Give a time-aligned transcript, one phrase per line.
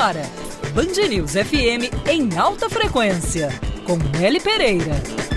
[0.00, 0.22] agora,
[0.72, 3.50] Band News FM em alta frequência,
[3.86, 5.29] com Nelly Pereira.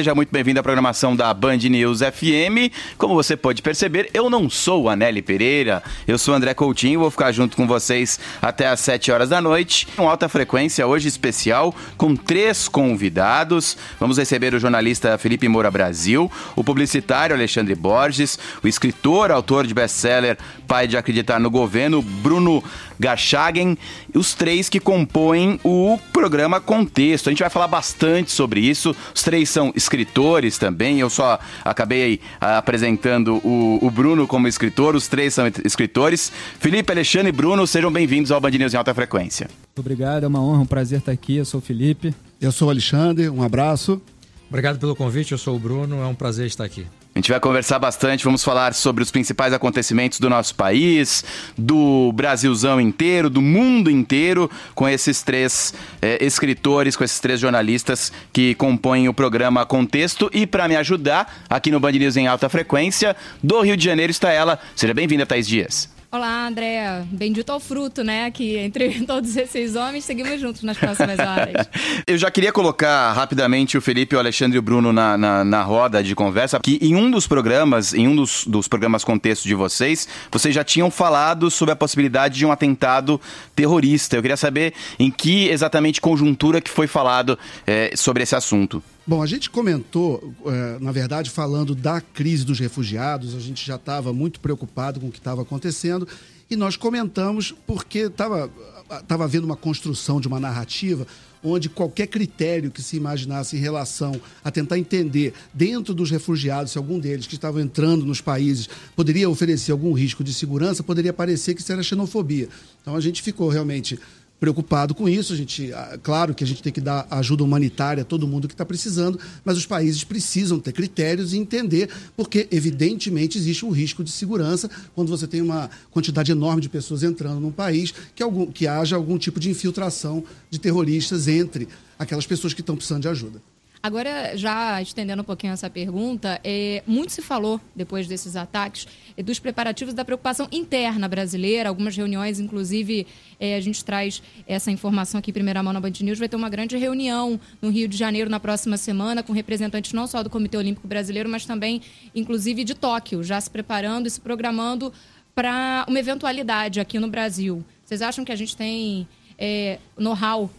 [0.00, 2.72] Seja muito bem-vindo à programação da Band News FM.
[2.96, 7.10] Como você pode perceber, eu não sou a Nelly Pereira, eu sou André Coutinho, vou
[7.10, 9.86] ficar junto com vocês até às 7 horas da noite.
[9.94, 13.76] Com alta frequência, hoje especial, com três convidados.
[14.00, 19.74] Vamos receber o jornalista Felipe Moura Brasil, o publicitário Alexandre Borges, o escritor, autor de
[19.74, 22.64] best-seller Pai de Acreditar no Governo, Bruno
[22.98, 23.76] Garchagen,
[24.14, 27.28] os três que compõem o programa Contexto.
[27.28, 28.96] A gente vai falar bastante sobre isso.
[29.14, 31.00] Os três são escritores também.
[31.00, 36.30] Eu só acabei ah, apresentando o, o, Bruno como escritor, os três são escritores.
[36.60, 39.50] Felipe, Alexandre e Bruno, sejam bem-vindos ao Band News em Alta Frequência.
[39.76, 41.36] Obrigado, é uma honra, um prazer estar aqui.
[41.36, 42.14] Eu sou o Felipe.
[42.40, 44.00] Eu sou o Alexandre, um abraço.
[44.48, 46.86] Obrigado pelo convite, eu sou o Bruno, é um prazer estar aqui.
[47.20, 51.22] Gente vai conversar bastante, vamos falar sobre os principais acontecimentos do nosso país,
[51.54, 58.10] do Brasilzão inteiro, do mundo inteiro, com esses três é, escritores, com esses três jornalistas
[58.32, 60.30] que compõem o programa Contexto.
[60.32, 64.10] E para me ajudar, aqui no Band News em alta frequência, do Rio de Janeiro
[64.10, 64.58] está ela.
[64.74, 65.99] Seja bem-vinda, Thaís Dias.
[66.12, 67.06] Olá, Andréa.
[67.08, 68.32] Bendito ao fruto, né?
[68.32, 71.68] Que entre todos esses homens seguimos juntos nas próximas horas.
[72.04, 75.62] Eu já queria colocar rapidamente o Felipe, o Alexandre e o Bruno na, na, na
[75.62, 79.54] roda de conversa, que em um dos programas, em um dos, dos programas contexto de
[79.54, 83.20] vocês, vocês já tinham falado sobre a possibilidade de um atentado
[83.54, 84.16] terrorista.
[84.16, 88.82] Eu queria saber em que exatamente conjuntura que foi falado é, sobre esse assunto.
[89.06, 93.76] Bom, a gente comentou, é, na verdade, falando da crise dos refugiados, a gente já
[93.76, 96.06] estava muito preocupado com o que estava acontecendo
[96.50, 98.50] e nós comentamos porque estava
[98.98, 101.06] estava havendo uma construção de uma narrativa
[101.42, 106.78] onde qualquer critério que se imaginasse em relação a tentar entender dentro dos refugiados se
[106.78, 111.54] algum deles que estavam entrando nos países poderia oferecer algum risco de segurança, poderia parecer
[111.54, 112.48] que isso era xenofobia.
[112.82, 113.98] Então a gente ficou realmente
[114.40, 115.34] preocupado com isso.
[115.34, 118.48] A gente, ah, claro que a gente tem que dar ajuda humanitária a todo mundo
[118.48, 123.70] que está precisando, mas os países precisam ter critérios e entender, porque evidentemente existe um
[123.70, 128.22] risco de segurança quando você tem uma quantidade enorme de pessoas entrando num país que,
[128.22, 131.68] algum, que haja algum tipo de infiltração de terroristas entre
[131.98, 133.42] aquelas pessoas que estão precisando de ajuda.
[133.82, 138.86] Agora, já estendendo um pouquinho essa pergunta, é, muito se falou, depois desses ataques,
[139.16, 141.70] é, dos preparativos da preocupação interna brasileira.
[141.70, 143.06] Algumas reuniões, inclusive,
[143.38, 146.18] é, a gente traz essa informação aqui em primeira mão na Band News.
[146.18, 150.06] Vai ter uma grande reunião no Rio de Janeiro na próxima semana, com representantes não
[150.06, 151.80] só do Comitê Olímpico Brasileiro, mas também,
[152.14, 154.92] inclusive, de Tóquio, já se preparando e se programando
[155.34, 157.64] para uma eventualidade aqui no Brasil.
[157.82, 159.08] Vocês acham que a gente tem
[159.38, 160.50] é, know-how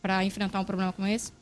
[0.00, 1.37] para enfrentar um problema como esse?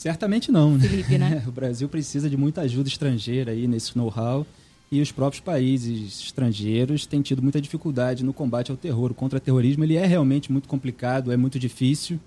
[0.00, 0.78] Certamente não.
[0.78, 0.88] Né?
[0.88, 1.44] Felipe, né?
[1.46, 4.46] o Brasil precisa de muita ajuda estrangeira aí nesse know-how
[4.90, 9.10] e os próprios países estrangeiros têm tido muita dificuldade no combate ao terror.
[9.10, 12.18] O contra-terrorismo ele é realmente muito complicado, é muito difícil.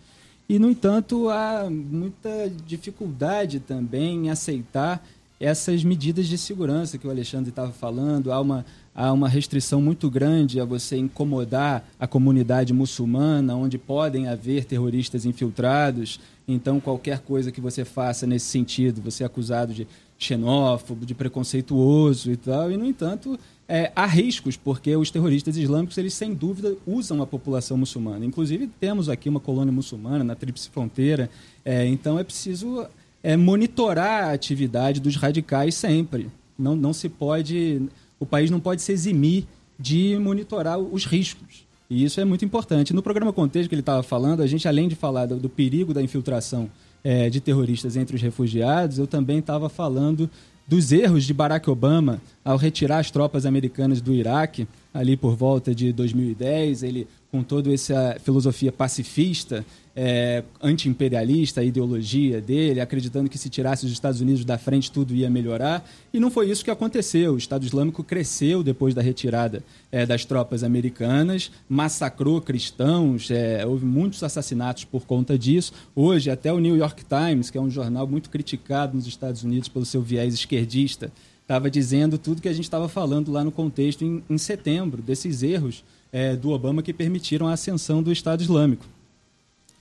[0.48, 5.04] E, no entanto, há muita dificuldade também em aceitar
[5.44, 8.32] essas medidas de segurança que o Alexandre estava falando.
[8.32, 8.66] Há uma,
[8.96, 15.26] há uma restrição muito grande a você incomodar a comunidade muçulmana, onde podem haver terroristas
[15.26, 16.18] infiltrados.
[16.48, 19.86] Então, qualquer coisa que você faça nesse sentido, você é acusado de
[20.18, 22.72] xenófobo, de preconceituoso e tal.
[22.72, 23.38] E, no entanto,
[23.68, 28.26] é, há riscos, porque os terroristas islâmicos, eles sem dúvida usam a população muçulmana.
[28.26, 31.30] Inclusive, temos aqui uma colônia muçulmana na Tríplice Fronteira.
[31.66, 32.88] É, então, é preciso
[33.24, 36.30] é, monitorar a atividade dos radicais sempre.
[36.60, 37.82] Não, não se pode.
[38.20, 39.46] O país não pode se eximir
[39.80, 41.66] de monitorar os riscos.
[41.90, 42.94] E isso é muito importante.
[42.94, 45.94] No programa Contexto que ele estava falando, a gente, além de falar do, do perigo
[45.94, 46.70] da infiltração
[47.04, 50.30] é, de terroristas entre os refugiados, eu também estava falando
[50.68, 55.76] dos erros de Barack Obama ao retirar as tropas americanas do Iraque, ali por volta
[55.76, 56.84] de 2010.
[56.84, 59.66] Ele, com toda essa filosofia pacifista,
[59.96, 65.14] é, anti-imperialista, a ideologia dele, acreditando que se tirasse os Estados Unidos da frente tudo
[65.14, 65.88] ia melhorar.
[66.12, 67.34] E não foi isso que aconteceu.
[67.34, 73.86] O Estado Islâmico cresceu depois da retirada é, das tropas americanas, massacrou cristãos, é, houve
[73.86, 75.74] muitos assassinatos por conta disso.
[75.96, 79.70] Hoje, até o New York Times, que é um jornal muito criticado nos Estados Unidos
[79.70, 81.12] pelo seu viés esquerdista,
[81.44, 85.44] estava dizendo tudo que a gente estava falando lá no contexto em, em setembro, desses
[85.44, 88.86] erros é, do Obama que permitiram a ascensão do Estado Islâmico.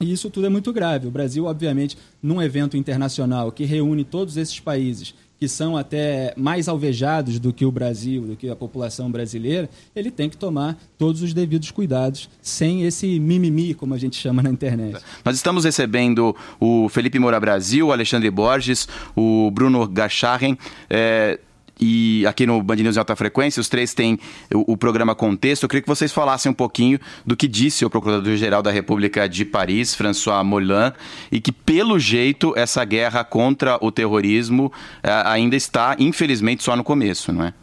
[0.02, 1.06] E isso tudo é muito grave.
[1.06, 6.68] O Brasil, obviamente, num evento internacional que reúne todos esses países que são até mais
[6.68, 11.20] alvejados do que o Brasil, do que a população brasileira, ele tem que tomar todos
[11.20, 15.02] os devidos cuidados, sem esse mimimi, como a gente chama na internet.
[15.24, 20.56] Nós estamos recebendo o Felipe Moura Brasil, o Alexandre Borges, o Bruno Gacharren.
[20.88, 21.40] É
[21.80, 24.18] e aqui no Band News em Alta Frequência, os três têm
[24.54, 25.64] o, o, programa Contexto.
[25.64, 29.44] Eu queria que vocês falassem um pouquinho do que disse o Procurador-Geral da República de
[29.44, 30.92] Paris, François Moulin,
[31.30, 34.72] e que, pelo jeito, essa guerra contra o terrorismo
[35.02, 37.54] eh, ainda está, infelizmente, só no começo, não é?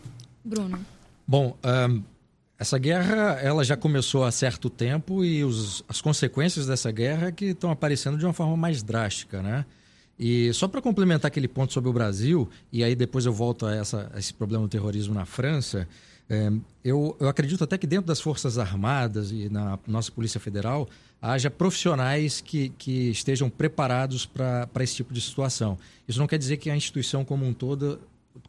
[0.44, 0.80] Bruno.
[1.28, 2.04] Bom, um,
[2.58, 7.32] essa guerra ela já começou há certo tempo e os, as consequências dessa guerra é
[7.32, 9.66] que estão aparecendo de uma forma mais drástica, né?
[10.20, 13.74] E só para complementar aquele ponto sobre o Brasil, e aí depois eu volto a,
[13.74, 15.88] essa, a esse problema do terrorismo na França,
[16.30, 16.52] é,
[16.84, 20.88] eu, eu acredito até que dentro das Forças Armadas e na nossa Polícia Federal
[21.22, 25.78] haja profissionais que, que estejam preparados para esse tipo de situação.
[26.08, 28.00] Isso não quer dizer que a instituição como um todo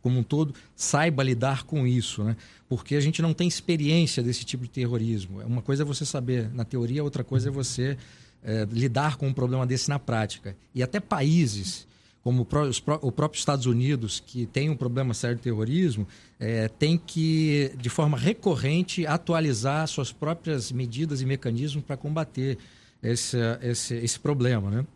[0.02, 2.36] como um todo saiba lidar com isso, né?
[2.68, 5.40] Porque a gente não tem experiência desse tipo de terrorismo.
[5.40, 7.98] Uma coisa é você saber na teoria, outra coisa é você
[8.42, 10.56] é, lidar com um problema desse na prática.
[10.74, 11.88] E até países
[12.22, 16.06] como o próprio Estados Unidos, que tem um problema sério de terrorismo,
[16.38, 22.58] é, tem que, de forma recorrente, atualizar suas próprias medidas e mecanismos para combater
[23.02, 24.70] esse, esse, esse problema.
[24.70, 24.86] Né?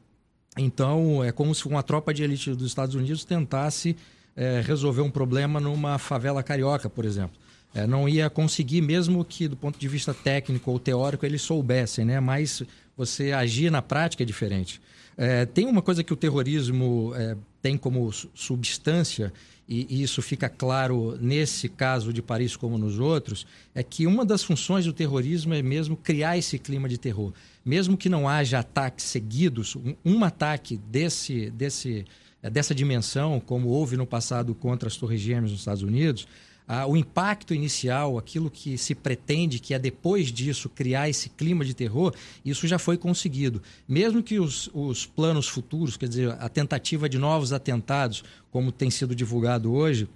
[0.59, 3.97] Então, é como se uma tropa de elite dos Estados Unidos tentasse
[4.37, 7.39] é, resolver um problema numa favela carioca, por exemplo.
[7.75, 12.05] É, não ia conseguir, mesmo que do ponto de vista técnico ou teórico eles soubessem,
[12.05, 12.21] né?
[12.21, 12.63] mas
[12.97, 14.81] você agir na prática é diferente.
[15.17, 19.33] É, tem uma coisa que o terrorismo é, tem como substância,
[19.69, 24.25] e, e, isso fica claro nesse caso de Paris como nos outros, é que uma
[24.25, 27.33] das funções do terrorismo é mesmo criar esse clima de terror.
[27.65, 32.05] Mesmo que não haja ataques seguidos, um, um ataque desse, desse,
[32.43, 36.27] é, dessa dimensão, como houve no passado contra as Torres Gêmeas nos Estados Unidos,
[36.67, 41.65] ah, o impacto inicial, aquilo que se pretende, que é depois disso criar esse clima
[41.65, 42.15] de terror,
[42.45, 43.63] isso já foi conseguido.
[43.87, 48.91] Mesmo que os, os planos futuros, quer dizer, a tentativa de novos atentados, como tem
[48.91, 50.09] sido divulgado hoje,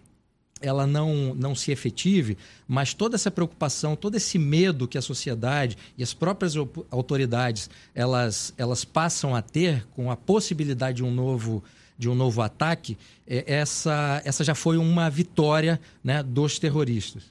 [0.61, 2.37] ela não, não se efetive,
[2.67, 6.55] mas toda essa preocupação, todo esse medo que a sociedade e as próprias
[6.91, 11.63] autoridades elas, elas passam a ter com a possibilidade de um novo
[11.99, 12.97] de um novo ataque,
[13.27, 17.25] é, essa, essa já foi uma vitória né, dos terroristas.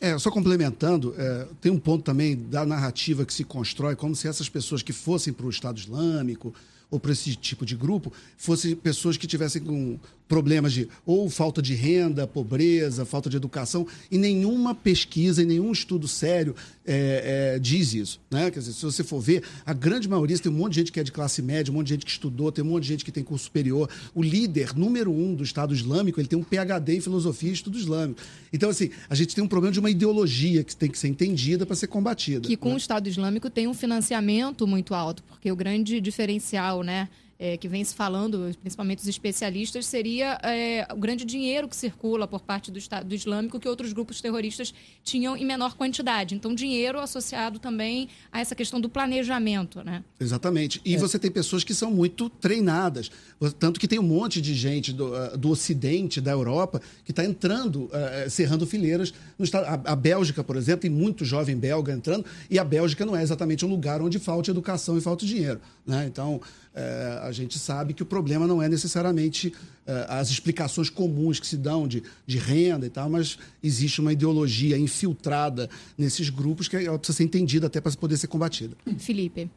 [0.00, 4.28] É, só complementando, é, tem um ponto também da narrativa que se constrói, como se
[4.28, 6.54] essas pessoas que fossem para o Estado Islâmico
[6.88, 11.62] ou para esse tipo de grupo fossem pessoas que tivessem com problemas de ou falta
[11.62, 16.54] de renda, pobreza, falta de educação, e nenhuma pesquisa e nenhum estudo sério
[16.86, 18.20] é, é, diz isso.
[18.30, 18.50] Né?
[18.50, 21.00] Quer dizer, se você for ver, a grande maioria tem um monte de gente que
[21.00, 23.04] é de classe média, um monte de gente que estudou, tem um monte de gente
[23.04, 23.88] que tem curso superior.
[24.14, 27.78] O líder número um do Estado Islâmico, ele tem um PhD em filosofia e estudo
[27.78, 28.20] islâmico.
[28.52, 31.64] Então, assim, a gente tem um problema de uma ideologia que tem que ser entendida
[31.64, 32.46] para ser combatida.
[32.46, 32.74] Que com né?
[32.74, 37.08] o Estado Islâmico tem um financiamento muito alto, porque o grande diferencial, né?
[37.38, 42.26] É, que vem se falando, principalmente os especialistas, seria é, o grande dinheiro que circula
[42.26, 44.74] por parte do Estado do Islâmico que outros grupos terroristas
[45.04, 46.34] tinham em menor quantidade.
[46.34, 50.02] Então, dinheiro associado também a essa questão do planejamento, né?
[50.18, 50.80] Exatamente.
[50.84, 50.98] E é.
[50.98, 53.10] você tem pessoas que são muito treinadas.
[53.58, 57.24] Tanto que tem um monte de gente do, ah, do Ocidente, da Europa, que está
[57.24, 59.14] entrando, uh, cerrando fileiras.
[59.38, 63.06] No estado, a, a, Bélgica, por exemplo, tem muito jovem belga entrando, e a Bélgica
[63.06, 65.60] não é exatamente um lugar onde falta educação e falta dinheiro.
[65.86, 66.06] Né?
[66.06, 66.40] Então,
[66.74, 69.52] é, a gente sabe que o problema não é necessariamente
[69.86, 74.12] é, as explicações comuns que se dão de, de renda e tal, mas existe uma
[74.12, 78.76] ideologia infiltrada nesses grupos que ela precisa ser entendida até para poder ser combatida.
[78.98, 79.48] Felipe.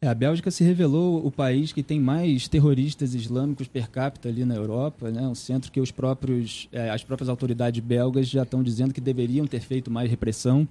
[0.00, 4.44] É, a Bélgica se revelou o país que tem mais terroristas islâmicos per capita ali
[4.44, 5.22] na Europa, né?
[5.28, 9.46] um centro que os próprios, é, as próprias autoridades belgas já estão dizendo que deveriam
[9.46, 10.66] ter feito mais repressão.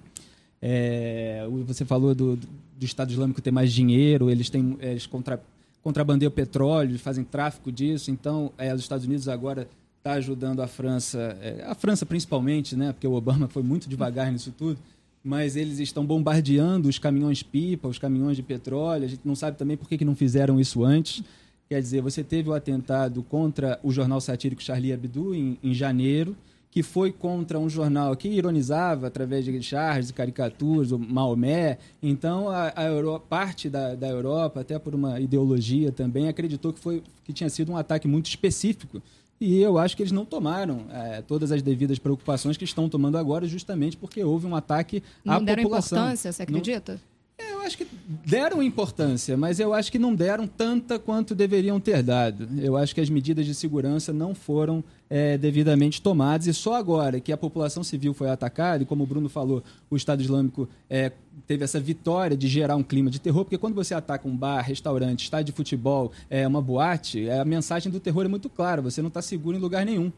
[0.61, 5.41] É, você falou do, do Estado Islâmico ter mais dinheiro, eles têm eles contra,
[5.83, 8.11] contrabandeiam petróleo, fazem tráfico disso.
[8.11, 12.91] Então, é, os Estados Unidos agora está ajudando a França, é, a França principalmente, né,
[12.91, 14.79] porque o Obama foi muito devagar nisso tudo,
[15.23, 19.05] mas eles estão bombardeando os caminhões-pipa, os caminhões de petróleo.
[19.05, 21.23] A gente não sabe também por que, que não fizeram isso antes.
[21.69, 26.35] Quer dizer, você teve o atentado contra o jornal satírico Charlie Hebdo em, em janeiro,
[26.71, 31.77] que foi contra um jornal que ironizava através de charges e caricaturas, o Maomé.
[32.01, 36.79] Então, a, a Europa, parte da, da Europa, até por uma ideologia também, acreditou que,
[36.79, 39.01] foi, que tinha sido um ataque muito específico.
[39.39, 43.17] E eu acho que eles não tomaram é, todas as devidas preocupações que estão tomando
[43.17, 45.97] agora, justamente porque houve um ataque não à deram população.
[45.97, 46.93] importância, você acredita?
[46.93, 47.10] Não
[47.49, 47.87] eu acho que
[48.25, 52.47] deram importância, mas eu acho que não deram tanta quanto deveriam ter dado.
[52.59, 57.19] Eu acho que as medidas de segurança não foram é, devidamente tomadas e só agora
[57.19, 61.11] que a população civil foi atacada, e como o Bruno falou, o Estado Islâmico é,
[61.45, 64.61] teve essa vitória de gerar um clima de terror, porque quando você ataca um bar,
[64.61, 68.81] restaurante, estádio de futebol, é, uma boate, é, a mensagem do terror é muito clara,
[68.81, 70.11] você não está seguro em lugar nenhum.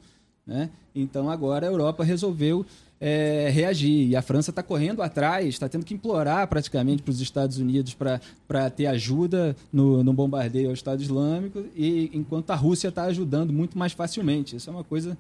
[0.45, 0.69] Né?
[0.93, 2.65] Então agora a Europa resolveu
[3.05, 4.07] é, reagir.
[4.07, 7.93] E a França está correndo atrás, está tendo que implorar praticamente para os Estados Unidos
[7.93, 13.51] para ter ajuda no, no, bombardeio ao Estado Islâmico, e enquanto a Rússia está ajudando
[13.51, 14.55] muito mais facilmente.
[14.55, 15.17] Isso é uma coisa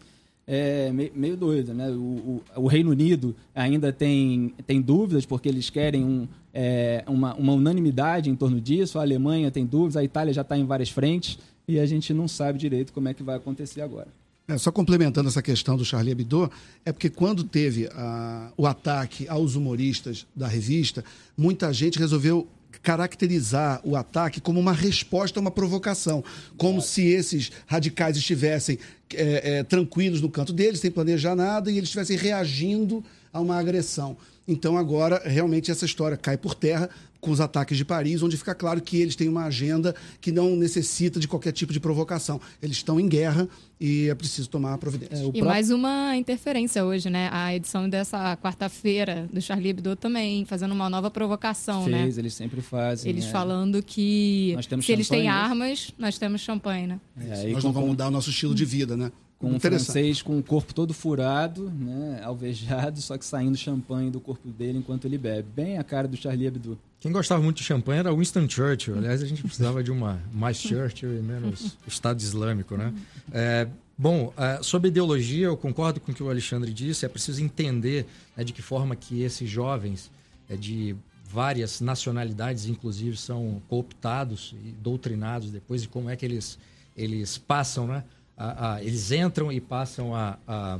[0.47, 1.73] é, meio, meio doida.
[1.73, 1.89] Né?
[1.89, 7.35] O, o, o, Reino Unido ainda tem, tem dúvidas, porque eles querem um, é, uma,
[7.35, 8.97] uma unanimidade em torno disso.
[8.97, 11.37] A Alemanha tem dúvidas, a Itália já está em várias frentes,
[11.67, 14.07] e a gente não sabe direito como é que vai acontecer agora.
[14.47, 16.51] É, só complementando essa questão do Charlie Hebdo,
[16.83, 21.03] é porque quando teve a, o ataque aos humoristas da revista,
[21.37, 22.47] muita gente resolveu
[22.81, 26.21] caracterizar o ataque como uma resposta a uma provocação,
[26.57, 28.77] como se esses radicais estivessem
[29.13, 33.57] é, é, tranquilos no canto deles, sem planejar nada, e eles estivessem reagindo a uma
[33.57, 34.17] agressão.
[34.45, 36.89] Então agora realmente essa história cai por terra,
[37.23, 40.57] com os ataques de Paris, onde fica claro que eles têm uma agenda que não
[40.57, 42.39] necessita de qualquer tipo de provocação.
[42.61, 43.47] Eles estão em guerra
[43.79, 45.15] e é preciso tomar providência.
[45.15, 45.45] É, e próprio...
[45.45, 47.29] mais uma interferência hoje, né?
[47.31, 52.21] A edição dessa quarta-feira do Charlie Hebdo também, fazendo uma nova provocação, Fez, né?
[52.21, 53.09] eles sempre fazem.
[53.09, 53.29] Eles é.
[53.29, 56.99] falando que se eles têm armas, nós temos champanhe, né?
[57.17, 59.11] É, nós não vamos mudar o nosso estilo de vida, né?
[59.43, 64.21] Com um francês com o corpo todo furado, né, alvejado, só que saindo champanhe do
[64.21, 65.49] corpo dele enquanto ele bebe.
[65.53, 66.79] Bem a cara do Charlie Hebdo.
[67.01, 68.97] Quem gostava muito de champanhe era Winston Churchill.
[68.97, 72.93] Aliás, a gente precisava de uma mais Churchill e menos Estado Islâmico, né?
[73.33, 77.05] É, bom, é, sobre ideologia, eu concordo com o que o Alexandre disse.
[77.05, 78.05] É preciso entender
[78.37, 80.09] né, de que forma que esses jovens
[80.49, 80.95] é, de
[81.25, 86.57] várias nacionalidades, inclusive, são cooptados e doutrinados depois e como é que eles,
[86.95, 88.05] eles passam, né?
[88.37, 90.79] A, a, eles entram e passam a, a,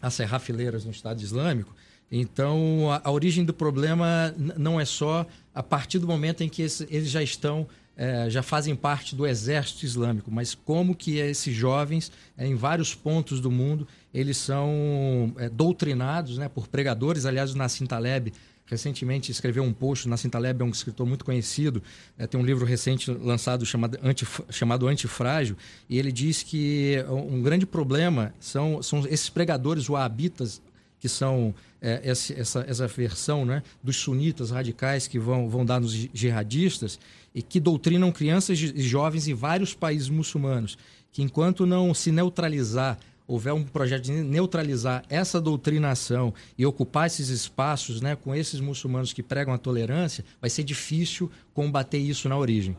[0.00, 1.74] a serrar fileiras no Estado Islâmico.
[2.10, 6.62] Então, a, a origem do problema não é só a partir do momento em que
[6.62, 11.54] esse, eles já estão, é, já fazem parte do exército islâmico, mas como que esses
[11.54, 17.26] jovens, é, em vários pontos do mundo, eles são é, doutrinados né, por pregadores.
[17.26, 18.32] Aliás, o Nassim Taleb
[18.70, 21.82] recentemente escreveu um post, Nassim Taleb é um escritor muito conhecido,
[22.16, 25.56] é, tem um livro recente lançado chamado, Anti, chamado Antifrágil,
[25.88, 30.62] e ele diz que um grande problema são, são esses pregadores wahhabitas
[31.00, 35.80] que são é, essa, essa, essa versão né, dos sunitas radicais que vão, vão dar
[35.80, 36.98] nos jihadistas
[37.34, 40.76] e que doutrinam crianças e jovens em vários países muçulmanos,
[41.10, 42.98] que enquanto não se neutralizar
[43.30, 49.12] houver um projeto de neutralizar essa doutrinação e ocupar esses espaços né, com esses muçulmanos
[49.12, 52.76] que pregam a tolerância, vai ser difícil combater isso na origem.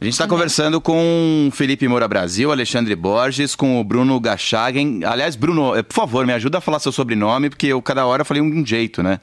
[0.00, 5.04] A gente está conversando com Felipe Moura Brasil, Alexandre Borges, com o Bruno Gachagen.
[5.04, 8.24] Aliás, Bruno, eh, por favor, me ajuda a falar seu sobrenome, porque eu cada hora
[8.24, 9.20] falei um jeito, né?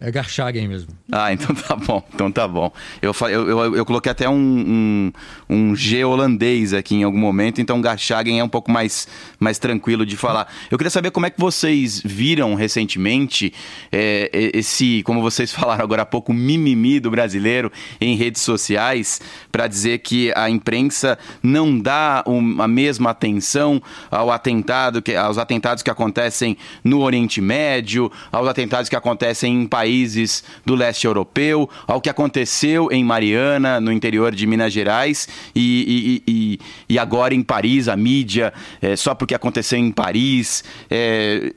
[0.00, 0.96] É Garchagen mesmo.
[1.10, 2.72] Ah, então tá bom, então tá bom.
[3.02, 5.12] Eu, eu, eu, eu coloquei até um, um,
[5.50, 9.08] um, G holandês aqui em algum momento, então Garchagen é um pouco mais,
[9.40, 10.46] mais tranquilo de falar.
[10.70, 13.52] Eu queria saber como é que vocês viram recentemente
[13.90, 19.66] é, esse, como vocês falaram agora há pouco, mimimi do brasileiro em redes sociais para
[19.66, 22.22] dizer que a imprensa não dá
[22.60, 28.88] a mesma atenção ao atentado, que, aos atentados que acontecem no Oriente Médio, aos atentados
[28.88, 34.34] que acontecem em países países do leste europeu, ao que aconteceu em Mariana, no interior
[34.34, 38.52] de Minas Gerais, e, e, e, e agora em Paris, a mídia,
[38.82, 40.62] é, só porque aconteceu em Paris.
[40.90, 41.54] É,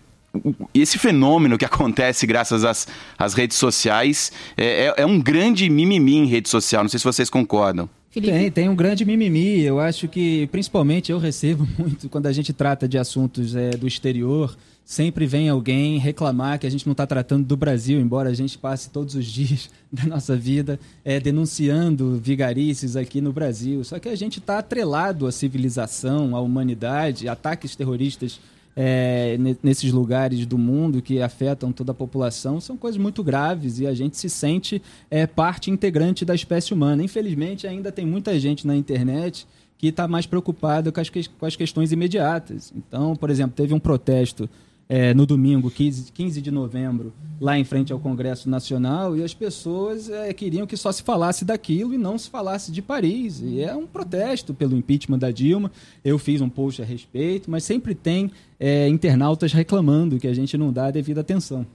[0.73, 2.87] esse fenômeno que acontece graças às,
[3.19, 6.83] às redes sociais é, é, é, um grande mimimi em rede social.
[6.83, 7.89] Não sei se vocês concordam.
[8.11, 8.31] Felipe?
[8.31, 9.61] Tem, tem um grande mimimi.
[9.61, 13.87] Eu acho que, principalmente, eu recebo muito quando a gente trata de assuntos é, do
[13.87, 18.33] exterior sempre vem alguém reclamar que a gente não está tratando do Brasil, embora a
[18.33, 23.83] gente passe todos os dias da nossa vida é, denunciando vigarices aqui no Brasil.
[23.83, 28.39] Só que a gente está atrelado à civilização, à humanidade, ataques terroristas
[28.75, 33.87] é, nesses lugares do mundo que afetam toda a população são coisas muito graves e
[33.87, 37.03] a gente se sente é, parte integrante da espécie humana.
[37.03, 39.45] Infelizmente, ainda tem muita gente na internet
[39.77, 41.01] que está mais preocupada com
[41.39, 42.71] com as questões imediatas.
[42.75, 44.49] Então, por exemplo, teve um protesto
[44.91, 49.33] é, no domingo, 15, 15 de novembro, lá em frente ao Congresso Nacional, e as
[49.33, 53.39] pessoas é, queriam que só se falasse daquilo e não se falasse de Paris.
[53.41, 55.71] E é um protesto pelo impeachment da Dilma.
[56.03, 58.29] Eu fiz um post a respeito, mas sempre tem
[58.59, 61.65] é, internautas reclamando que a gente não dá a devida atenção.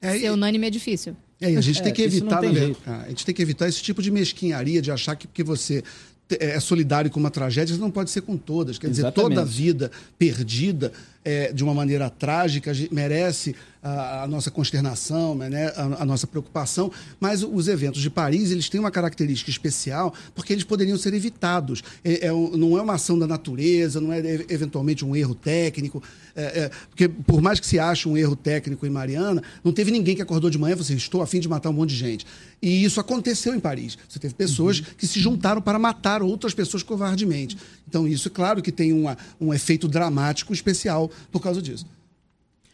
[0.00, 1.14] É, Ser unânime é difícil.
[1.42, 4.10] É, a gente tem que evitar, né, a gente tem que evitar esse tipo de
[4.10, 5.84] mesquinharia de achar que porque você
[6.40, 8.78] é solidário com uma tragédia, não pode ser com todas.
[8.78, 9.14] Quer Exatamente.
[9.14, 10.90] dizer, toda a vida perdida
[11.24, 16.90] é, de uma maneira trágica, merece a, a nossa consternação, né, a, a, nossa preocupação,
[17.18, 21.82] mas os eventos de Paris eles têm uma característica especial porque eles poderiam ser evitados.
[22.04, 26.02] É, é, não é uma ação da natureza, não é eventualmente um erro técnico,
[26.34, 29.90] é, é, porque por mais que se ache um erro técnico em Mariana, não teve
[29.90, 31.90] ninguém que acordou de manhã e falou assim, estou a fim de matar um monte
[31.90, 32.26] de gente.
[32.62, 33.98] E isso aconteceu em Paris.
[34.08, 34.84] Você teve pessoas uhum.
[34.96, 37.56] que se juntaram para matar outras pessoas covardemente.
[37.88, 41.86] Então isso, é claro que tem uma, um efeito dramático especial por causa disso.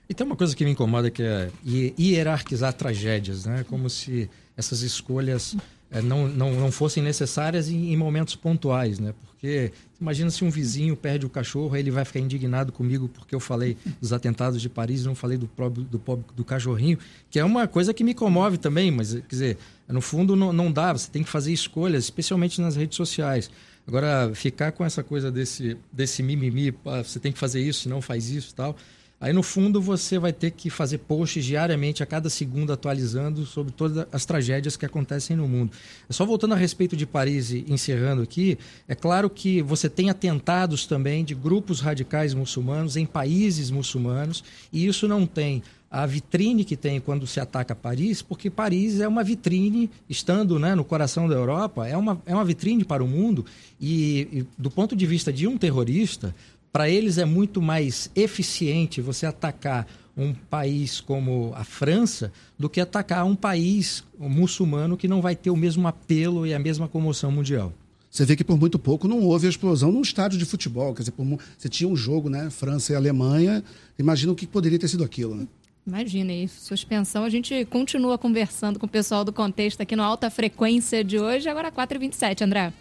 [0.08, 3.64] E tem uma coisa que me incomoda que é hierarquizar tragédias, né?
[3.68, 5.54] Como se essas escolhas
[5.90, 9.14] é, não, não, não fossem necessárias em, em, momentos pontuais, né?
[9.20, 13.34] Porque imagina se um vizinho perde o cachorro, aí ele vai ficar indignado comigo porque
[13.34, 16.98] eu falei dos atentados de Paris, não falei do, do, do cachorrinho,
[17.30, 20.72] que é uma coisa que me comove também, mas quer dizer, no fundo não, não
[20.72, 23.50] dá, você tem que fazer escolhas, especialmente nas redes sociais.
[23.88, 28.28] Agora, ficar com essa coisa desse, desse mimimi, você tem que fazer isso, não faz
[28.28, 28.76] isso tal
[29.20, 33.72] Aí, no fundo, você vai ter que fazer posts diariamente, a cada segundo, atualizando sobre
[33.72, 35.72] todas as tragédias que acontecem no mundo.
[36.08, 40.86] Só voltando a respeito de Paris e encerrando aqui, é claro que você tem atentados
[40.86, 46.76] também de grupos radicais muçulmanos em países muçulmanos, e isso não tem a vitrine que
[46.76, 51.34] tem quando se ataca Paris, porque Paris é uma vitrine, estando né, no coração da
[51.34, 53.44] Europa, é uma, é uma vitrine para o mundo,
[53.80, 56.34] e, e do ponto de vista de um terrorista,
[56.72, 62.80] para eles é muito mais eficiente você atacar um país como a França do que
[62.80, 67.30] atacar um país muçulmano que não vai ter o mesmo apelo e a mesma comoção
[67.30, 67.72] mundial.
[68.10, 70.94] Você vê que por muito pouco não houve a explosão num estádio de futebol.
[70.94, 72.50] Quer dizer, por, você tinha um jogo, né?
[72.50, 73.62] França e Alemanha.
[73.98, 75.46] Imagina o que poderia ter sido aquilo, né?
[75.88, 76.66] Imagina isso.
[76.66, 77.24] Suspensão.
[77.24, 81.48] A gente continua conversando com o pessoal do contexto aqui no Alta Frequência de hoje,
[81.48, 82.74] agora 4h27, André.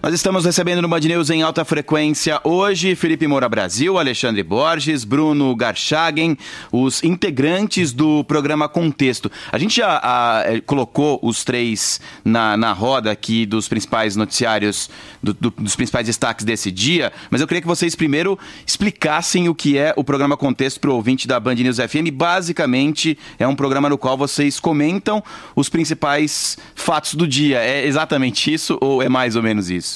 [0.00, 5.02] Nós estamos recebendo no Band News em alta frequência hoje Felipe Moura Brasil, Alexandre Borges,
[5.02, 6.38] Bruno Garchagen,
[6.70, 9.30] os integrantes do programa Contexto.
[9.50, 14.88] A gente já a, é, colocou os três na, na roda aqui dos principais noticiários,
[15.20, 19.54] do, do, dos principais destaques desse dia, mas eu queria que vocês primeiro explicassem o
[19.54, 22.12] que é o programa Contexto para o ouvinte da Band News FM.
[22.12, 25.20] Basicamente, é um programa no qual vocês comentam
[25.56, 27.58] os principais fatos do dia.
[27.58, 29.88] É exatamente isso ou é mais ou menos isso?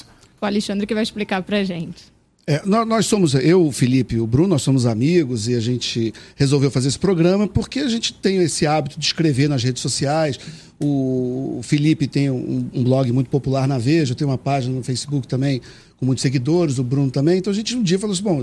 [0.47, 2.13] O Alexandre que vai explicar para gente.
[2.45, 5.61] É, nós, nós, somos, eu, o Felipe e o Bruno, nós somos amigos e a
[5.61, 9.81] gente resolveu fazer esse programa porque a gente tem esse hábito de escrever nas redes
[9.81, 10.41] sociais.
[10.81, 15.29] O, Felipe tem um, um blog muito popular na Veja, tem uma página no Facebook
[15.29, 15.61] também
[16.03, 17.39] com muitos seguidores, o Bruno também.
[17.39, 18.41] Então a gente um dia falou assim: bom,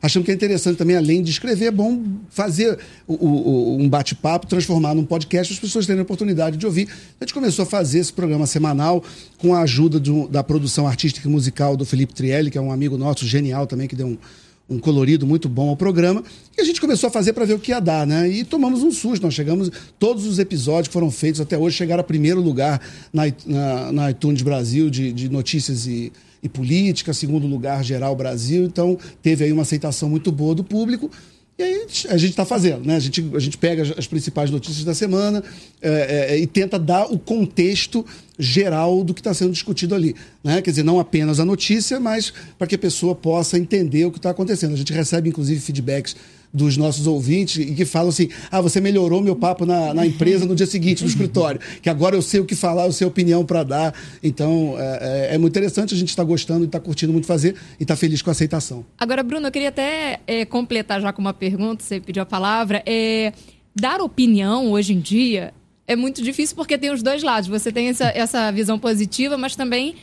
[0.00, 4.46] achamos que é interessante também, além de escrever, é bom fazer o, o, um bate-papo,
[4.46, 6.88] transformar num podcast, as pessoas terem a oportunidade de ouvir.
[7.20, 9.04] A gente começou a fazer esse programa semanal
[9.36, 12.72] com a ajuda do, da produção artística e musical do Felipe Trielli, que é um
[12.72, 14.18] amigo nosso genial também, que deu um
[14.66, 16.24] um colorido muito bom ao programa.
[16.56, 18.26] E a gente começou a fazer para ver o que ia dar, né?
[18.26, 19.22] E tomamos um susto.
[19.22, 22.80] Nós chegamos, todos os episódios que foram feitos até hoje chegaram a primeiro lugar
[23.12, 26.10] na, na, na iTunes Brasil de, de notícias e,
[26.44, 28.64] e política, segundo lugar geral Brasil.
[28.64, 31.10] Então teve aí uma aceitação muito boa do público.
[31.56, 32.96] E aí a gente está fazendo, né?
[32.96, 35.42] A gente, a gente pega as principais notícias da semana
[35.80, 38.04] é, é, e tenta dar o contexto
[38.36, 40.16] geral do que está sendo discutido ali.
[40.42, 40.60] Né?
[40.60, 44.18] Quer dizer, não apenas a notícia, mas para que a pessoa possa entender o que
[44.18, 44.74] está acontecendo.
[44.74, 46.16] A gente recebe, inclusive, feedbacks
[46.54, 50.46] dos nossos ouvintes e que falam assim: ah, você melhorou meu papo na, na empresa
[50.46, 53.08] no dia seguinte, no escritório, que agora eu sei o que falar, eu sei a
[53.08, 53.94] opinião para dar.
[54.22, 57.56] Então, é, é, é, muito interessante, a gente está gostando e está curtindo muito fazer
[57.78, 58.86] e está feliz com a aceitação.
[58.96, 62.82] Agora, Bruno, eu queria até é, completar já com uma pergunta, você pediu a palavra.
[62.86, 63.32] É,
[63.74, 65.52] dar opinião hoje em dia
[65.86, 67.48] é muito difícil porque tem os dois lados.
[67.48, 69.96] Você tem essa, essa visão positiva, mas também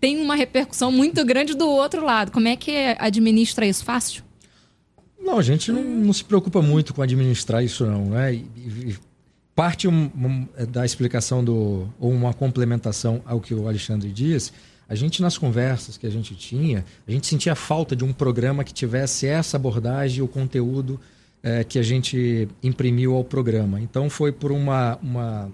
[0.00, 2.32] tem uma repercussão muito grande do outro lado.
[2.32, 3.84] Como é que administra isso?
[3.84, 4.27] Fácil?
[5.20, 8.06] Não, a gente não, não se preocupa muito com administrar isso, não.
[8.06, 8.34] Né?
[8.34, 8.38] E,
[8.90, 8.96] e
[9.54, 14.52] parte um, um, é da explicação do, ou uma complementação ao que o Alexandre disse,
[14.88, 18.64] a gente nas conversas que a gente tinha, a gente sentia falta de um programa
[18.64, 20.98] que tivesse essa abordagem, o conteúdo
[21.42, 23.80] é, que a gente imprimiu ao programa.
[23.80, 25.50] Então foi por uma, uma,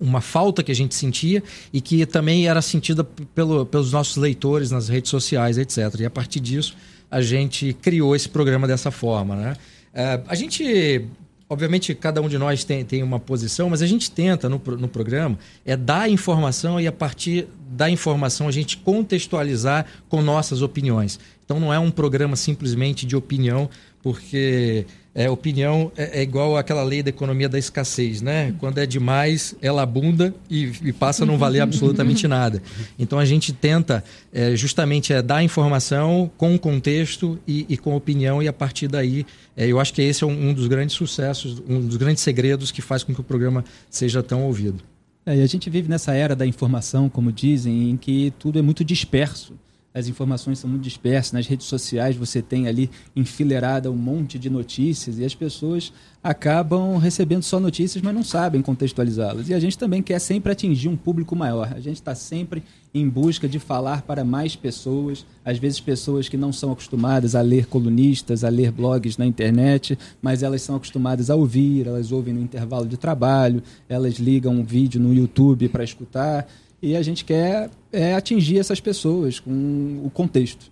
[0.00, 4.70] uma falta que a gente sentia e que também era sentida pelo, pelos nossos leitores
[4.70, 6.00] nas redes sociais, etc.
[6.00, 6.74] E a partir disso
[7.10, 9.36] a gente criou esse programa dessa forma.
[9.36, 9.56] Né?
[9.92, 11.04] É, a gente
[11.48, 14.86] obviamente cada um de nós tem, tem uma posição, mas a gente tenta no, no
[14.86, 15.36] programa
[15.66, 21.18] é dar informação e a partir da informação a gente contextualizar com nossas opiniões.
[21.44, 23.68] Então não é um programa simplesmente de opinião,
[24.02, 28.54] porque é, opinião é, é, igual àquela lei da economia da escassez, né?
[28.58, 32.62] Quando é demais, ela abunda e, e passa a não valer absolutamente nada.
[32.98, 38.42] Então a gente tenta é, justamente é, dar informação com contexto e, e, com opinião,
[38.42, 41.62] e a partir daí, é, eu acho que esse é um, um, dos grandes sucessos,
[41.68, 44.82] um dos grandes segredos que faz com que o programa seja tão ouvido.
[45.26, 48.62] É, e a gente vive nessa era da informação, como dizem, em que tudo é
[48.62, 49.54] muito disperso
[49.92, 51.32] as informações são muito dispersas.
[51.32, 56.96] Nas redes sociais você tem ali enfileirada um monte de notícias e as pessoas acabam
[56.98, 59.48] recebendo só notícias, mas não sabem contextualizá-las.
[59.48, 61.72] E a gente também quer sempre atingir um público maior.
[61.74, 66.36] A gente está sempre em busca de falar para mais pessoas, às vezes pessoas que
[66.36, 71.30] não são acostumadas a ler colunistas, a ler blogs na internet, mas elas são acostumadas
[71.30, 75.84] a ouvir, elas ouvem no intervalo de trabalho, elas ligam um vídeo no YouTube para
[75.84, 76.46] escutar
[76.82, 80.70] e a gente quer é, atingir essas pessoas com o contexto.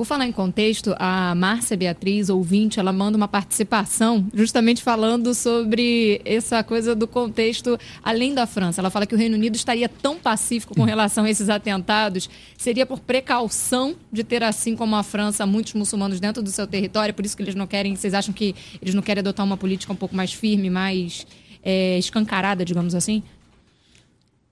[0.00, 6.22] Por falar em contexto, a Márcia Beatriz, ouvinte, ela manda uma participação justamente falando sobre
[6.24, 8.80] essa coisa do contexto além da França.
[8.80, 12.86] Ela fala que o Reino Unido estaria tão pacífico com relação a esses atentados, seria
[12.86, 17.26] por precaução de ter, assim como a França, muitos muçulmanos dentro do seu território, por
[17.26, 19.96] isso que eles não querem, vocês acham que eles não querem adotar uma política um
[19.96, 21.26] pouco mais firme, mais
[21.62, 23.22] é, escancarada, digamos assim?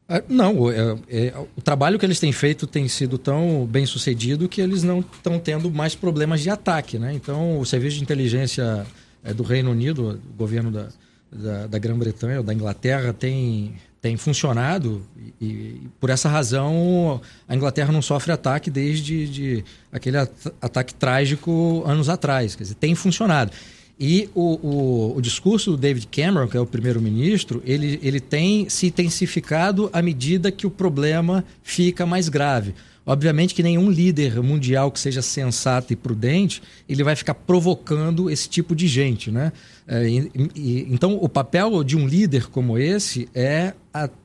[0.09, 4.49] Ah, não, é, é, o trabalho que eles têm feito tem sido tão bem sucedido
[4.49, 6.99] que eles não estão tendo mais problemas de ataque.
[6.99, 7.13] Né?
[7.13, 8.87] Então, o serviço de inteligência
[9.23, 10.89] é, do Reino Unido, o governo da,
[11.31, 15.03] da, da Grã-Bretanha ou da Inglaterra, tem, tem funcionado
[15.39, 21.83] e, e, por essa razão a Inglaterra não sofre ataque desde de, aquele ataque trágico
[21.85, 22.57] anos atrás.
[22.57, 23.53] Quer dizer, tem funcionado.
[24.01, 28.69] E o, o, o, discurso do David Cameron, que é o primeiro-ministro, ele, ele tem
[28.69, 32.75] se intensificado à medida que o problema fica mais grave.
[33.05, 38.49] Obviamente que nenhum líder mundial que seja sensato e prudente, ele vai ficar provocando esse
[38.49, 39.51] tipo de gente, né?
[39.87, 40.07] É,
[40.55, 43.73] então, o papel de um líder como esse é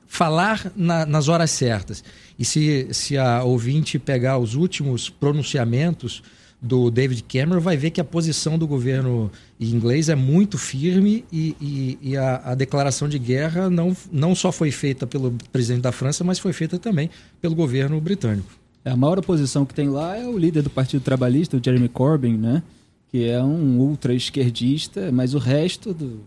[0.06, 2.04] falar na, nas horas certas.
[2.38, 6.22] E se, se a ouvinte pegar os últimos pronunciamentos
[6.64, 11.54] do David Cameron, vai ver que a posição do governo inglês é muito firme e,
[11.60, 15.92] e, e a, a, declaração de guerra não, não só foi feita pelo presidente da
[15.92, 18.48] França, mas foi feita também pelo governo britânico.
[18.82, 21.88] É, a maior oposição que tem lá é o líder do Partido Trabalhista, o Jeremy
[21.88, 22.62] Corbyn, né?
[23.10, 26.20] que é um ultra-esquerdista, mas o resto do,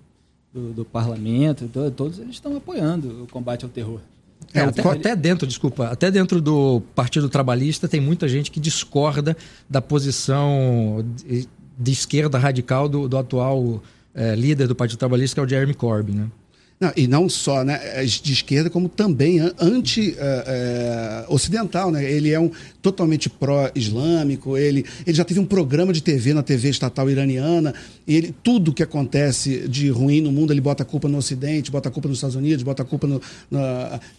[0.54, 4.02] do, do parlamento, todos eles estão apoiando o combate ao terror.
[4.54, 9.36] É, até, até, dentro, desculpa, até dentro do Partido Trabalhista tem muita gente que discorda
[9.70, 13.84] da posição de, de esquerda radical do, do atual
[14.16, 16.28] é, líder do Partido Trabalhista, que é o Jeremy Corbyn, né?
[16.80, 21.88] Não, e não só né, de esquerda, como também anti-ocidental.
[21.88, 22.12] É, é, né?
[22.12, 22.52] Ele é um
[22.84, 27.74] totalmente pró-islâmico, ele, ele já teve um programa de TV na TV estatal iraniana,
[28.08, 31.72] e ele, tudo que acontece de ruim no mundo, ele bota a culpa no Ocidente,
[31.72, 33.20] bota a culpa nos Estados Unidos, bota a culpa no.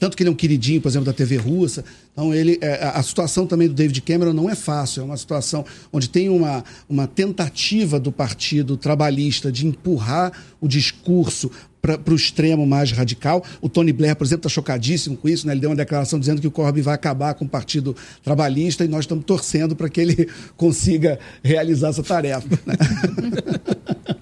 [0.01, 1.85] tanto que ele é um queridinho, por exemplo, da TV russa.
[2.13, 5.65] Então, ele, é, a situação também do David Cameron não é fácil, é uma situação
[5.93, 12.67] onde tem uma, uma tentativa do Partido Trabalhista de empurrar o discurso para o extremo
[12.67, 13.45] mais radical.
[13.61, 15.47] O Tony Blair, por exemplo, está chocadíssimo com isso.
[15.47, 15.53] Né?
[15.53, 18.89] Ele deu uma declaração dizendo que o Corbyn vai acabar com o Partido Trabalhista e
[18.89, 22.49] nós estamos torcendo para que ele consiga realizar essa tarefa.
[22.67, 22.75] Né?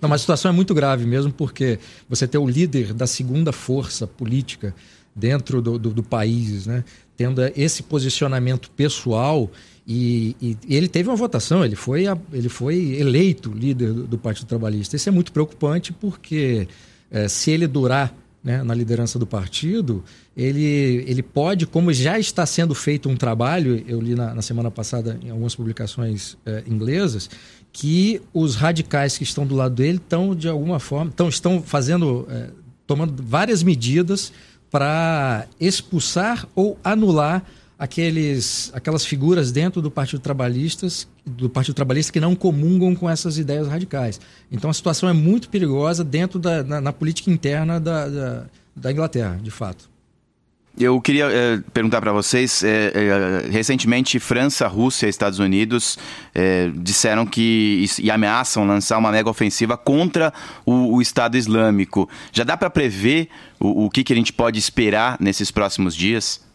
[0.00, 3.52] Não, mas a situação é muito grave mesmo, porque você tem o líder da segunda
[3.52, 4.74] força política
[5.14, 6.82] dentro do, do, do país, né?
[7.16, 9.48] tendo esse posicionamento pessoal.
[9.86, 14.18] E, e, e, ele teve uma votação, ele foi, ele foi eleito líder do, do
[14.18, 14.96] Partido Trabalhista.
[14.96, 16.66] Isso é muito preocupante porque
[17.12, 20.02] é, se ele durar né, na liderança do partido,
[20.36, 24.70] ele, ele pode, como já está sendo feito um trabalho, eu li na, na semana
[24.70, 27.30] passada em algumas publicações é, inglesas,
[27.72, 32.26] que os radicais que estão do lado dele estão, de alguma forma, estão, estão fazendo,
[32.30, 32.48] é,
[32.86, 34.32] tomando várias medidas
[34.70, 37.44] para expulsar ou anular
[37.82, 43.38] aqueles, aquelas figuras dentro do Partido Trabalhistas, do Partido Trabalhista que não comungam com essas
[43.38, 44.20] ideias radicais.
[44.52, 48.44] Então a situação é muito perigosa dentro da na, na política interna da, da,
[48.76, 49.90] da, Inglaterra, de fato.
[50.78, 55.98] Eu queria é, perguntar para vocês, é, é, recentemente França, Rússia e Estados Unidos
[56.76, 60.32] disseram que e ameaçam lançar uma mega ofensiva contra
[60.64, 62.08] o, o Estado Islâmico.
[62.32, 66.51] Já dá para prever o, o que, que a gente pode esperar nesses próximos dias?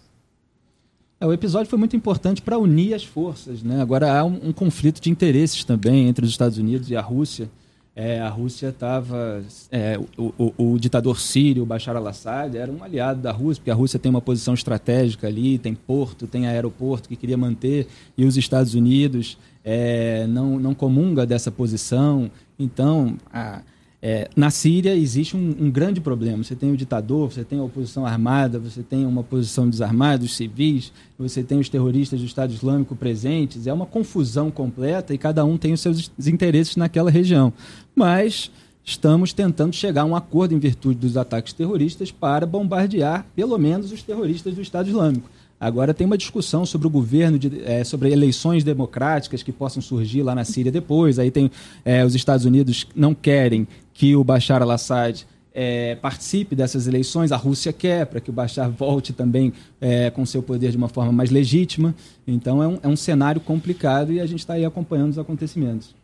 [1.19, 3.63] É, o episódio foi muito importante para unir as forças.
[3.63, 3.81] Né?
[3.81, 7.49] Agora há um, um, conflito de interesses também entre os Estados Unidos e a Rússia.
[7.95, 9.43] É, a Rússia estava.
[9.71, 13.73] É, o, o, o, ditador sírio, Bashar al-Assad, era um aliado da Rússia, porque a
[13.73, 18.37] Rússia tem uma posição estratégica ali, tem porto, tem aeroporto que queria manter, e os
[18.37, 22.29] Estados Unidos é, não, não comunga dessa posição.
[22.59, 23.61] Então, a,
[23.99, 26.43] é, na Síria existe um, um, grande problema.
[26.43, 30.35] Você tem o ditador, você tem a oposição armada, você tem uma oposição desarmada, os
[30.35, 33.65] civis, você tem os terroristas do Estado Islâmico presentes.
[33.65, 37.51] É uma confusão completa e cada um tem os seus interesses naquela região.
[37.95, 38.51] Mas
[38.85, 43.91] estamos tentando chegar a um acordo em virtude dos ataques terroristas para bombardear, pelo menos,
[43.91, 45.27] os terroristas do Estado Islâmico.
[45.59, 50.21] Agora tem uma discussão sobre o governo, de, é, sobre eleições democráticas que possam surgir
[50.21, 51.17] lá na Síria depois.
[51.17, 51.49] Aí tem
[51.83, 57.35] é, os Estados Unidos não querem que o Bashar al-Assad é, participe dessas eleições, a
[57.35, 61.11] Rússia quer, para que o Bashar volte também é, com seu poder de uma forma
[61.11, 61.95] mais legítima.
[62.27, 65.95] Então é um, é um cenário complicado e a gente está aí acompanhando os acontecimentos.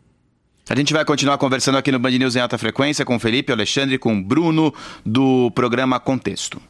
[0.68, 3.96] A gente vai continuar conversando aqui no Band News em alta frequência com Felipe, Alexandre,
[3.96, 4.74] com Bruno,
[5.06, 6.60] do programa Contexto.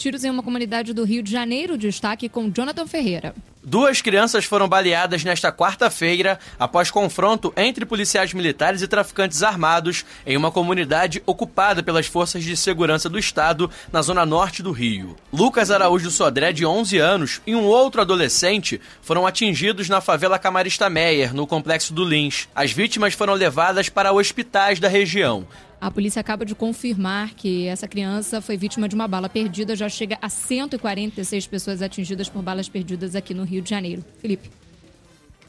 [0.00, 3.34] Tiros em uma comunidade do Rio de Janeiro, destaque com Jonathan Ferreira.
[3.62, 10.38] Duas crianças foram baleadas nesta quarta-feira após confronto entre policiais militares e traficantes armados em
[10.38, 15.16] uma comunidade ocupada pelas forças de segurança do estado na zona norte do Rio.
[15.30, 20.88] Lucas Araújo Sodré, de 11 anos, e um outro adolescente foram atingidos na favela Camarista
[20.88, 22.48] Meyer, no complexo do Lins.
[22.54, 25.46] As vítimas foram levadas para hospitais da região.
[25.80, 29.74] A polícia acaba de confirmar que essa criança foi vítima de uma bala perdida.
[29.74, 34.04] Já chega a 146 pessoas atingidas por balas perdidas aqui no Rio de Janeiro.
[34.18, 34.50] Felipe.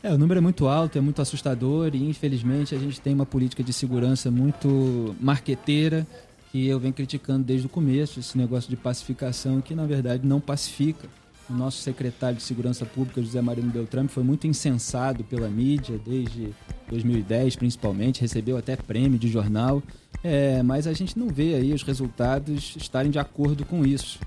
[0.01, 3.25] É, o número é muito alto, é muito assustador e infelizmente a gente tem uma
[3.25, 6.07] política de segurança muito marqueteira
[6.51, 10.39] que eu venho criticando desde o começo, esse negócio de pacificação que na verdade não
[10.39, 11.07] pacifica.
[11.51, 16.53] O nosso secretário de Segurança Pública, José Marino Beltrame, foi muito incensado pela mídia desde
[16.89, 19.83] 2010, principalmente, recebeu até prêmio de jornal,
[20.23, 24.17] é, mas a gente não vê aí os resultados estarem de acordo com isso.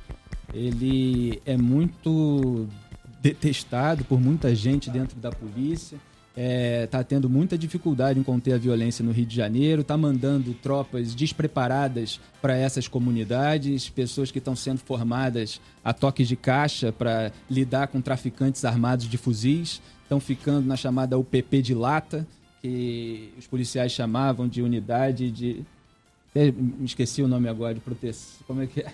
[0.52, 2.68] Ele é muito
[3.22, 5.98] detestado por muita gente dentro da polícia
[6.36, 9.96] está é, tá tendo muita dificuldade em conter a violência no Rio de Janeiro, está
[9.96, 16.92] mandando tropas despreparadas para essas comunidades, pessoas que estão sendo formadas a toques de caixa
[16.92, 22.26] para lidar com traficantes armados de fuzis, estão ficando na chamada UPP de lata,
[22.60, 25.64] que os policiais chamavam de unidade de.
[26.34, 28.44] Me esqueci o nome agora de proteção.
[28.44, 28.92] Como é que é?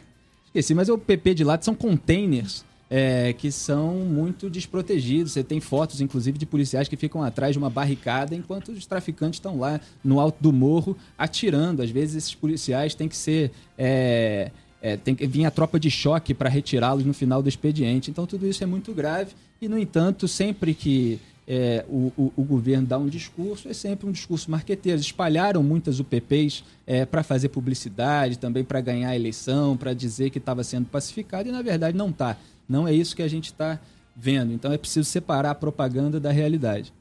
[0.49, 5.33] Esqueci, mas é o PP de lata, são containers é, que são muito desprotegidos.
[5.33, 9.39] Você tem fotos, inclusive, de policiais que ficam atrás de uma barricada enquanto os traficantes
[9.39, 11.83] estão lá no alto do morro atirando.
[11.83, 13.53] Às vezes, esses policiais têm que ser.
[13.79, 14.51] É,
[14.83, 18.11] é, tem que vir a tropa de choque para retirá-los no final do expediente.
[18.11, 19.35] Então, tudo isso é muito grave.
[19.61, 24.09] E, no entanto, sempre que é, o, o, o, governo dá um discurso, é sempre
[24.09, 25.01] um discurso marqueteiro.
[25.01, 30.39] Espalharam muitas UPPs é, para fazer publicidade, também para ganhar a eleição, para dizer que
[30.39, 32.39] estava sendo pacificado, e na verdade não está.
[32.71, 33.81] Não é isso que a gente está
[34.15, 34.53] vendo.
[34.53, 36.93] Então é preciso separar a propaganda da realidade.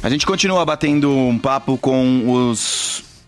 [0.00, 2.58] A gente continua batendo um papo com os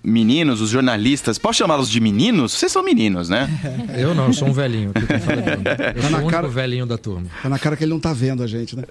[0.05, 2.53] meninos, os jornalistas, posso chamá-los de meninos?
[2.53, 3.49] Vocês são meninos, né?
[3.97, 4.93] Eu não, eu sou um velhinho.
[4.95, 7.27] Eu tá sou o cara, velhinho da turma.
[7.43, 8.83] Tá na cara que ele não tá vendo a gente, né?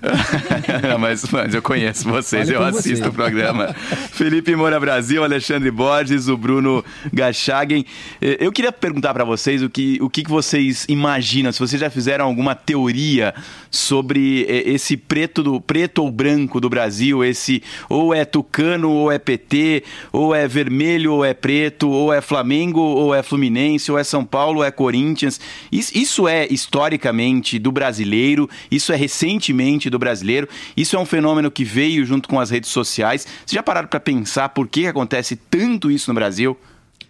[0.89, 3.09] não, mas, mas eu conheço vocês, eu assisto você.
[3.09, 3.73] o programa.
[4.11, 7.85] Felipe Moura Brasil, Alexandre Borges, o Bruno Gachagen.
[8.21, 12.25] Eu queria perguntar para vocês o que, o que vocês imaginam, se vocês já fizeram
[12.25, 13.33] alguma teoria
[13.69, 19.19] sobre esse preto do preto ou branco do Brasil, esse ou é tucano ou é
[19.19, 23.97] PT, ou é vermelho vermelho ou é preto, ou é Flamengo ou é Fluminense, ou
[23.97, 25.39] é São Paulo ou é Corinthians.
[25.71, 31.63] Isso é historicamente do brasileiro, isso é recentemente do brasileiro, isso é um fenômeno que
[31.63, 33.25] veio junto com as redes sociais.
[33.45, 36.57] Vocês já pararam para pensar por que acontece tanto isso no Brasil?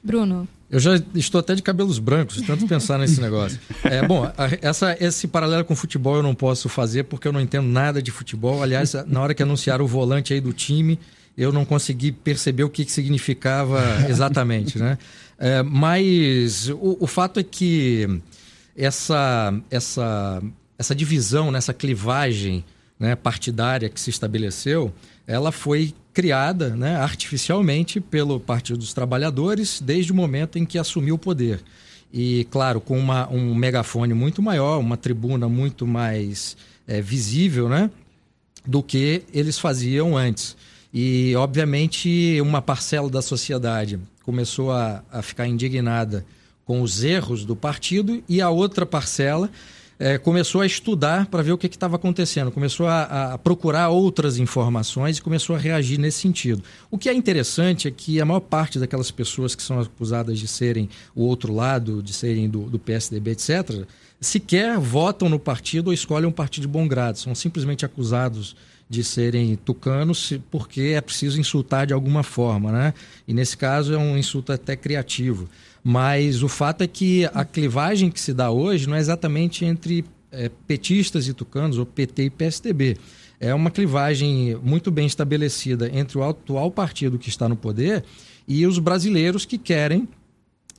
[0.04, 0.48] Bruno.
[0.70, 3.60] Eu já estou até de cabelos brancos, tanto pensar nesse negócio.
[3.84, 4.28] É, bom,
[4.60, 8.10] essa, esse paralelo com futebol eu não posso fazer porque eu não entendo nada de
[8.10, 8.64] futebol.
[8.64, 10.98] Aliás, na hora que anunciaram o volante aí do time,
[11.38, 14.98] eu não consegui perceber o que, que significava exatamente, né?
[15.38, 18.08] É, mas o, o, fato é que
[18.78, 20.42] essa, essa,
[20.78, 22.64] essa divisão, nessa clivagem
[23.00, 24.94] né, partidária que se estabeleceu,
[25.28, 31.16] ela foi criada né, artificialmente pelo Partido dos Trabalhadores desde o momento em que assumiu
[31.16, 31.62] o poder.
[32.14, 36.56] E, claro, com uma, um megafone muito maior, uma tribuna muito mais
[36.88, 37.90] é, visível né,
[38.66, 40.56] do que eles faziam antes.
[40.94, 46.26] E, obviamente, uma parcela da sociedade começou a, a ficar indignada
[46.66, 49.50] com os erros do partido e a outra parcela
[50.00, 54.38] é, começou a estudar para ver o que estava acontecendo, começou a, a, procurar outras
[54.38, 56.64] informações e começou a reagir nesse sentido.
[56.90, 60.48] O que é interessante é que a maior parte daquelas pessoas que são acusadas de
[60.48, 63.86] serem o outro lado, de serem do, do PSDB, etc.,
[64.20, 68.56] sequer votam no partido ou escolhem um partido de bom grado, são simplesmente acusados
[68.94, 72.94] de serem tucanos porque é preciso insultar de alguma forma, né?
[73.28, 75.50] E nesse caso é um insulto até criativo.
[75.84, 80.06] Mas o fato é que a clivagem que se dá hoje não é exatamente entre
[80.32, 82.98] é, petistas e tucanos, ou PT e PSDB.
[83.40, 88.04] É uma clivagem muito bem estabelecida entre o atual partido que está no poder
[88.48, 90.08] e os brasileiros que querem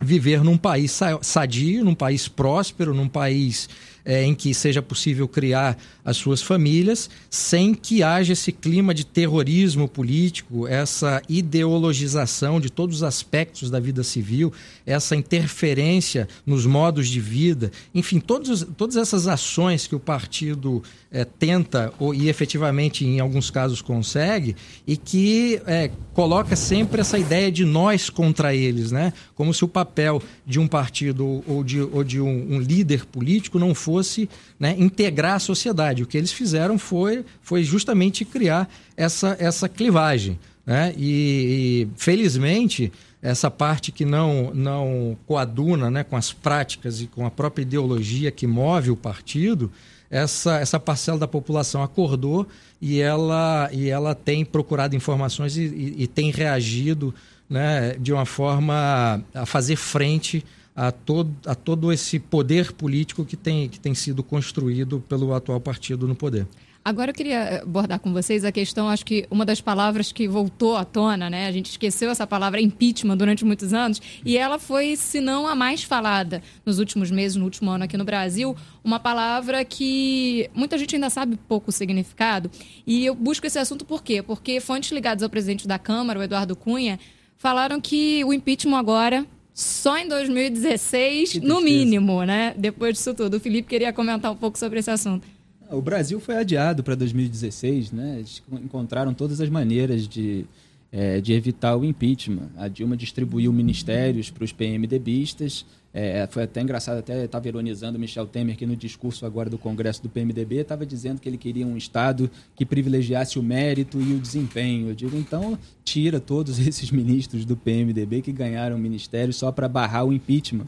[0.00, 3.68] viver num país sadio, num país próspero, num país
[4.04, 9.04] é, em que seja possível criar as suas famílias, sem que haja esse clima de
[9.04, 14.52] terrorismo político, essa ideologização de todos os aspectos da vida civil,
[14.84, 20.82] essa interferência nos modos de vida, enfim, todos, todas essas ações que o partido
[21.14, 27.16] é, tenta ou, e efetivamente em alguns casos consegue e que é, coloca sempre essa
[27.16, 29.12] ideia de nós contra eles, né?
[29.37, 33.61] Como se o papel de um partido ou de, ou de um, um líder político
[33.61, 36.03] não fosse né, integrar a sociedade.
[36.03, 40.37] O que eles fizeram foi, foi justamente criar essa, essa clivagem.
[40.66, 40.92] Né?
[40.96, 42.90] E, e, felizmente,
[43.22, 48.31] essa parte que não, não coaduna né, com as práticas e com a própria ideologia
[48.31, 49.70] que move o partido,
[50.14, 52.46] essa, essa parcela da população acordou
[52.81, 57.12] e ela, e ela tem procurado informações e, e, e tem reagido
[57.50, 60.44] né, de uma forma a fazer frente
[60.77, 65.61] a todo, a todo esse poder político que tem, que tem sido construído pelo atual
[65.61, 66.46] partido no poder.
[66.85, 70.77] Agora eu queria abordar com vocês a questão, acho que uma das palavras que voltou
[70.77, 71.47] à tona, né?
[71.47, 75.55] A gente esqueceu essa palavra impeachment durante muitos anos e ela foi, se não a
[75.55, 80.77] mais falada nos últimos meses, no último ano aqui no Brasil, uma palavra que muita
[80.77, 82.51] gente ainda sabe pouco o significado.
[82.87, 84.23] E eu busco esse assunto por quê?
[84.23, 87.01] Porque fontes ligadas ao presidente da Câmara, o Eduardo Cunha,
[87.38, 92.53] falaram que o impeachment agora só em 2016, no mínimo, né?
[92.59, 93.38] Depois disso tudo.
[93.38, 95.27] O Felipe queria comentar um pouco sobre esse assunto.
[95.76, 98.16] O Brasil foi adiado para 2016, né?
[98.18, 100.46] Eles encontraram todas as maneiras de,
[100.92, 102.48] é, de evitar o impeachment.
[102.56, 108.26] A Dilma distribuiu ministérios para os PMDBistas, é, foi até engraçado, até estava ironizando Michel
[108.26, 111.76] Temer, que no discurso agora do Congresso do PMDB estava dizendo que ele queria um
[111.76, 114.88] Estado que privilegiasse o mérito e o desempenho.
[114.88, 120.04] Eu digo, então, tira todos esses ministros do PMDB que ganharam ministério só para barrar
[120.04, 120.66] o impeachment.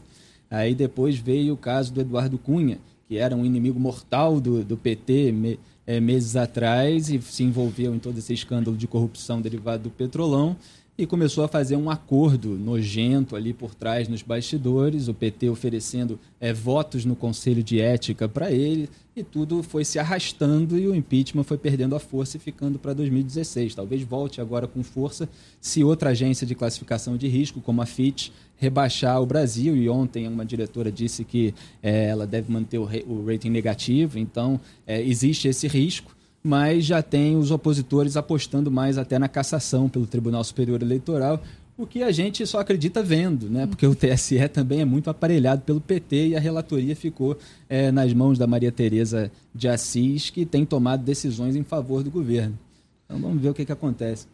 [0.49, 4.75] Aí depois veio o caso do Eduardo Cunha, que era um inimigo mortal do, do
[4.75, 9.83] PT me, é, meses atrás e se envolveu em todo esse escândalo de corrupção derivado
[9.83, 10.55] do petrolão
[10.97, 16.19] e começou a fazer um acordo nojento ali por trás nos bastidores, o PT oferecendo
[16.39, 20.95] é, votos no Conselho de Ética para ele, e tudo foi se arrastando e o
[20.95, 23.75] impeachment foi perdendo a força e ficando para 2016.
[23.75, 25.29] Talvez volte agora com força
[25.61, 29.75] se outra agência de classificação de risco, como a Fitch, rebaixar o Brasil.
[29.75, 34.59] E ontem uma diretora disse que é, ela deve manter o, o rating negativo, então
[34.85, 36.16] é, existe esse risco
[36.47, 41.43] mas já tem os opositores apostando mais até na cassação pelo Tribunal Superior Eleitoral,
[41.77, 43.67] o que a gente só acredita vendo, né?
[43.67, 48.13] Porque o TSE também é muito aparelhado pelo PT e a relatoria ficou é, nas
[48.13, 52.57] mãos da Maria Tereza de Assis, que tem tomado decisões em favor do governo.
[53.05, 54.25] Então vamos ver o que, que acontece.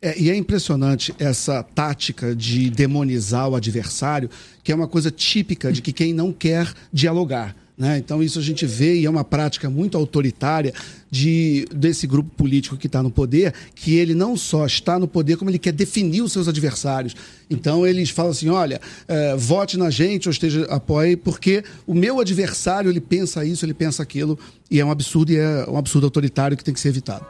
[0.00, 4.30] É, e é impressionante essa tática de demonizar o adversário,
[4.62, 7.56] que é uma coisa típica de que quem não quer dialogar.
[7.78, 7.96] Né?
[7.98, 10.74] Então, isso a gente vê e é uma prática muito autoritária
[11.08, 15.36] de, desse grupo político que está no poder, que ele não só está no poder,
[15.36, 17.14] como ele quer definir os seus adversários.
[17.48, 22.18] Então, eles falam assim: olha, é, vote na gente ou esteja, apoie, porque o meu
[22.18, 24.36] adversário ele pensa isso, ele pensa aquilo,
[24.68, 27.24] e é um absurdo e é um absurdo autoritário que tem que ser evitado.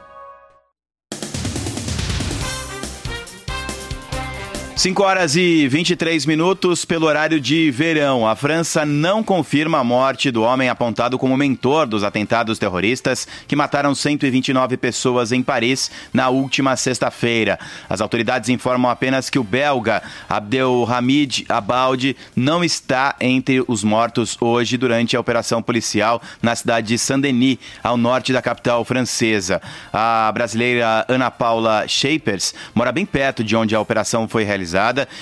[4.79, 8.25] 5 horas e 23 minutos pelo horário de verão.
[8.25, 13.57] A França não confirma a morte do homem apontado como mentor dos atentados terroristas que
[13.57, 17.59] mataram 129 pessoas em Paris na última sexta-feira.
[17.89, 24.77] As autoridades informam apenas que o belga Abdelhamid Abaldi não está entre os mortos hoje
[24.77, 29.61] durante a operação policial na cidade de Saint-Denis, ao norte da capital francesa.
[29.91, 34.68] A brasileira Ana Paula Shapers mora bem perto de onde a operação foi realizada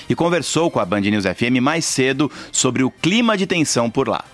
[0.08, 4.08] e conversou com a Band News FM mais cedo sobre o clima de tensão por
[4.08, 4.24] lá.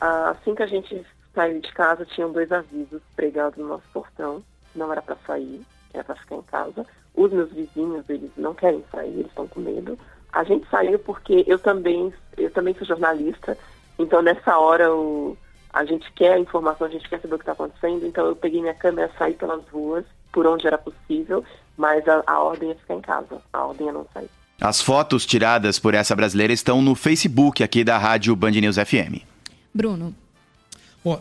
[0.00, 1.04] Assim que a gente
[1.34, 4.42] saiu de casa, tinham dois avisos pregados no nosso portão.
[4.74, 5.60] Não era para sair,
[5.92, 6.86] era para ficar em casa.
[7.14, 9.98] Os meus vizinhos, eles não querem sair, eles estão com medo.
[10.32, 13.56] A gente saiu porque eu também, eu também sou jornalista,
[13.98, 15.36] então nessa hora o,
[15.72, 18.34] a gente quer a informação, a gente quer saber o que está acontecendo, então eu
[18.34, 21.44] peguei minha câmera, saí pelas ruas, por onde era possível,
[21.76, 24.28] mas a, a ordem é ficar em casa, a ordem é não sair.
[24.60, 29.22] As fotos tiradas por essa brasileira estão no Facebook aqui da Rádio Band News FM.
[29.74, 30.14] Bruno.
[31.04, 31.20] Bom,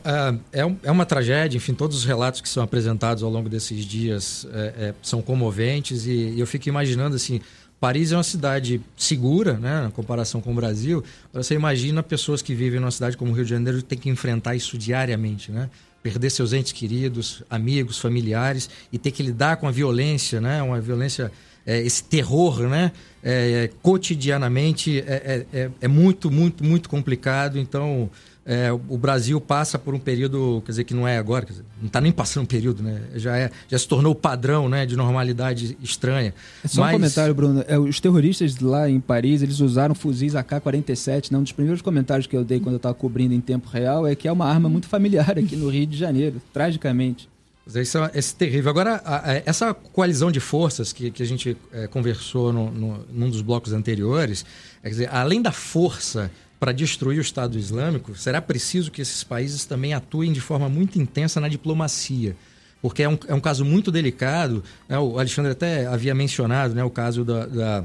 [0.54, 4.48] é, é uma tragédia, enfim, todos os relatos que são apresentados ao longo desses dias
[4.54, 7.42] é, é, são comoventes e, e eu fico imaginando assim,
[7.80, 11.04] Paris é uma cidade segura, né, na comparação com o Brasil.
[11.34, 14.08] Você imagina pessoas que vivem numa cidade como o Rio de Janeiro e tem que
[14.08, 15.68] enfrentar isso diariamente, né?
[16.04, 20.62] Perder seus entes queridos, amigos, familiares e ter que lidar com a violência, né?
[20.62, 21.32] Uma violência,
[21.66, 22.92] é, esse terror, né?
[23.24, 27.60] É, cotidianamente é, é, é, é muito, muito, muito complicado.
[27.60, 28.10] Então,
[28.44, 31.88] é, o Brasil passa por um período, quer dizer, que não é agora, dizer, não
[31.88, 33.02] está nem passando um período, né?
[33.16, 36.34] Já, é, já se tornou padrão né, de normalidade estranha.
[36.64, 36.90] É só Mas...
[36.90, 37.64] um comentário, Bruno.
[37.68, 41.32] É, os terroristas lá em Paris, eles usaram fuzis AK-47.
[41.32, 41.38] Né?
[41.38, 44.16] Um dos primeiros comentários que eu dei quando eu estava cobrindo em tempo real é
[44.16, 47.30] que é uma arma muito familiar aqui no Rio de Janeiro, tragicamente.
[47.68, 48.72] Isso é, é terrível.
[48.72, 53.06] Agora, a, a, essa coalizão de forças que, que a gente é, conversou no, no,
[53.14, 54.44] num dos blocos anteriores,
[54.82, 56.32] é, quer dizer, além da força
[56.62, 61.00] para destruir o Estado Islâmico, será preciso que esses países também atuem de forma muito
[61.00, 62.36] intensa na diplomacia.
[62.80, 64.64] Porque é um, é um caso muito delicado.
[64.88, 65.00] Né?
[65.00, 67.84] O Alexandre até havia mencionado né, o caso da, da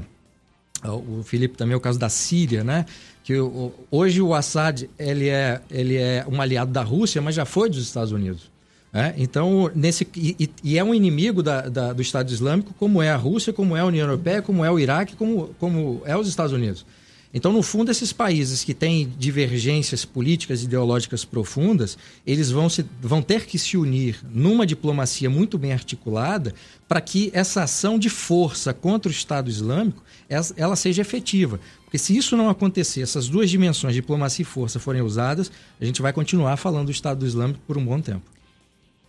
[0.83, 2.85] o Felipe também o caso da Síria, né?
[3.23, 7.45] Que o, hoje o Assad ele é, ele é um aliado da Rússia, mas já
[7.45, 8.51] foi dos Estados Unidos.
[8.93, 9.15] Né?
[9.17, 13.17] Então, nesse, e, e, é um inimigo da, da, do Estado Islâmico, como é a
[13.17, 16.53] Rússia, como é a União Europeia, como é o Iraque, como, como é os Estados
[16.53, 16.85] Unidos.
[17.33, 22.85] Então, no fundo, esses países que têm divergências políticas e ideológicas profundas, eles vão, se,
[23.01, 26.53] vão ter que se unir numa diplomacia muito bem articulada
[26.87, 31.59] para que essa ação de força contra o Estado Islâmico ela seja efetiva.
[31.83, 36.01] Porque se isso não acontecer, essas duas dimensões, diplomacia e força, forem usadas, a gente
[36.01, 38.23] vai continuar falando do Estado Islâmico por um bom tempo.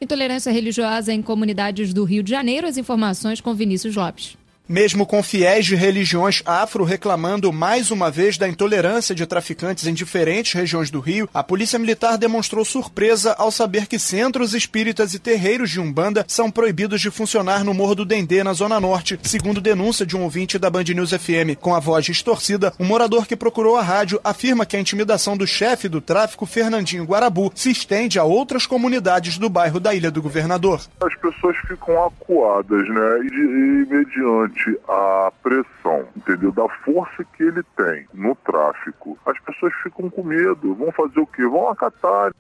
[0.01, 2.69] Intolerância religiosa em comunidades do Rio de Janeiro.
[2.69, 4.37] As informações com Vinícius Lopes.
[4.69, 9.95] Mesmo com fiéis de religiões afro reclamando mais uma vez da intolerância de traficantes em
[9.95, 15.19] diferentes regiões do Rio, a Polícia Militar demonstrou surpresa ao saber que centros espíritas e
[15.19, 19.59] terreiros de Umbanda são proibidos de funcionar no Morro do Dendê, na Zona Norte, segundo
[19.59, 21.57] denúncia de um ouvinte da Band News FM.
[21.59, 25.47] Com a voz distorcida, um morador que procurou a rádio afirma que a intimidação do
[25.47, 30.21] chefe do tráfico, Fernandinho Guarabu, se estende a outras comunidades do bairro da Ilha do
[30.21, 30.83] Governador.
[31.01, 33.21] As pessoas ficam acuadas, né?
[33.23, 34.58] E, e mediante
[34.89, 36.53] a pressão, entendeu?
[36.53, 39.19] Da força que ele tem no tráfico.
[39.27, 40.75] As pessoas ficam com medo.
[40.75, 41.43] Vão fazer o quê?
[41.47, 42.35] Vão acatar.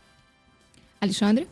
[1.00, 1.48] Alexandre?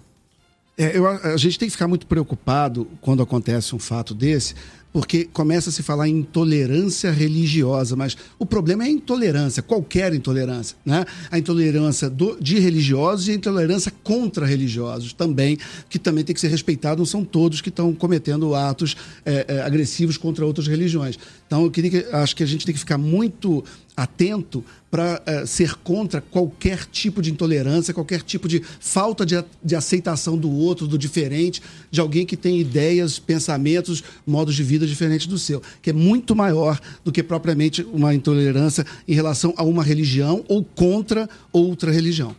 [0.79, 4.55] É, eu, a gente tem que ficar muito preocupado quando acontece um fato desse,
[4.97, 10.15] porque começa a se falar em intolerância religiosa, mas o problema é a intolerância, qualquer
[10.15, 11.05] intolerância, né?
[11.31, 15.59] A intolerância do, de religiosos e a intolerância contra religiosos também,
[15.91, 19.61] que também tem que ser respeitado, não são todos que estão cometendo atos é, é,
[19.61, 21.19] agressivos contra outras religiões.
[21.47, 23.63] Então, eu queria que, acho que a gente tem que ficar muito
[23.97, 29.75] atento para uh, ser contra qualquer tipo de intolerância, qualquer tipo de falta de, de
[29.75, 35.27] aceitação do outro, do diferente, de alguém que tem ideias, pensamentos, modos de vida diferentes
[35.27, 39.83] do seu, que é muito maior do que propriamente uma intolerância em relação a uma
[39.83, 42.35] religião ou contra outra religião.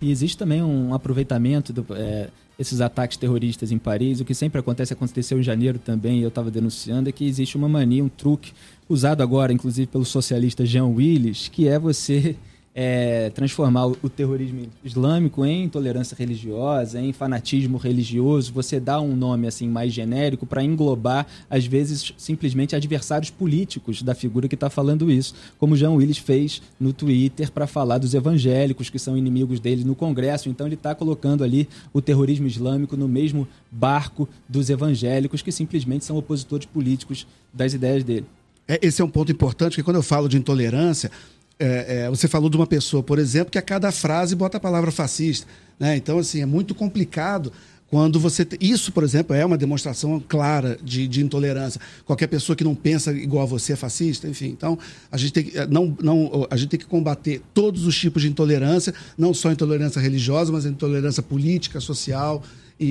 [0.00, 4.20] E existe também um aproveitamento do, é, esses ataques terroristas em Paris.
[4.20, 7.68] O que sempre acontece, aconteceu em janeiro também, eu estava denunciando, é que existe uma
[7.68, 8.52] mania, um truque,
[8.88, 12.36] usado agora, inclusive, pelo socialista Jean Willis, que é você
[12.80, 19.48] é, transformar o terrorismo islâmico em intolerância religiosa, em fanatismo religioso, você dá um nome
[19.48, 25.10] assim mais genérico para englobar, às vezes, simplesmente adversários políticos da figura que está falando
[25.10, 29.82] isso, como Jean Willis fez no Twitter para falar dos evangélicos que são inimigos dele
[29.82, 30.48] no Congresso.
[30.48, 36.04] Então ele está colocando ali o terrorismo islâmico no mesmo barco dos evangélicos que simplesmente
[36.04, 38.26] são opositores políticos das ideias dele.
[38.68, 41.10] É, esse é um ponto importante, porque quando eu falo de intolerância,
[41.58, 44.60] é, é, você falou de uma pessoa, por exemplo, que a cada frase bota a
[44.60, 45.46] palavra fascista.
[45.78, 45.96] Né?
[45.96, 47.52] Então, assim, é muito complicado
[47.88, 48.46] quando você.
[48.60, 51.80] Isso, por exemplo, é uma demonstração clara de, de, intolerância.
[52.04, 54.48] Qualquer pessoa que não pensa igual a você é fascista, enfim.
[54.48, 54.78] Então,
[55.10, 58.28] a gente, tem que, não, não, a gente tem que combater todos os tipos de
[58.28, 62.42] intolerância, não só intolerância religiosa, mas intolerância política, social,
[62.78, 62.86] e,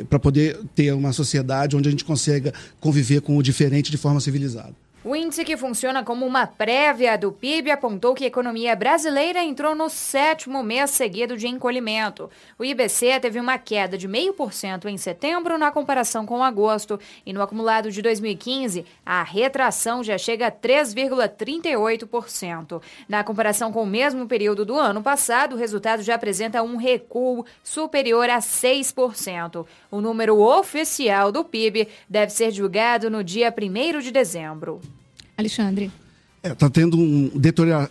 [0.00, 3.96] e para poder ter uma sociedade onde a gente consiga conviver com o diferente de
[3.96, 4.74] forma civilizada.
[5.04, 9.74] O índice que funciona como uma prévia do PIB apontou que a economia brasileira entrou
[9.74, 12.30] no sétimo mês seguido de encolhimento.
[12.56, 17.42] O IBC teve uma queda de 0,5% em setembro na comparação com agosto e no
[17.42, 22.80] acumulado de 2015 a retração já chega a 3,38%.
[23.08, 27.44] Na comparação com o mesmo período do ano passado, o resultado já apresenta um recuo
[27.64, 29.66] superior a 6%.
[29.90, 34.80] O número oficial do PIB deve ser divulgado no dia 1 de dezembro.
[35.36, 35.90] Alexandre.
[36.42, 37.90] Está é, tá tendo um deteriorar.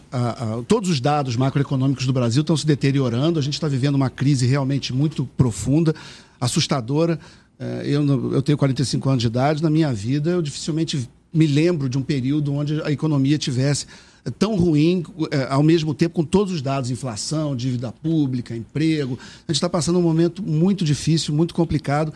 [0.68, 3.40] todos os dados macroeconômicos do Brasil estão se deteriorando.
[3.40, 5.96] A gente está vivendo uma crise realmente muito profunda,
[6.40, 7.18] assustadora.
[7.58, 9.64] É, eu, eu tenho 45 anos de idade.
[9.64, 13.86] Na minha vida, eu dificilmente me lembro de um período onde a economia tivesse
[14.38, 19.18] tão ruim, é, ao mesmo tempo, com todos os dados, inflação, dívida pública, emprego.
[19.48, 22.14] A gente está passando um momento muito difícil, muito complicado.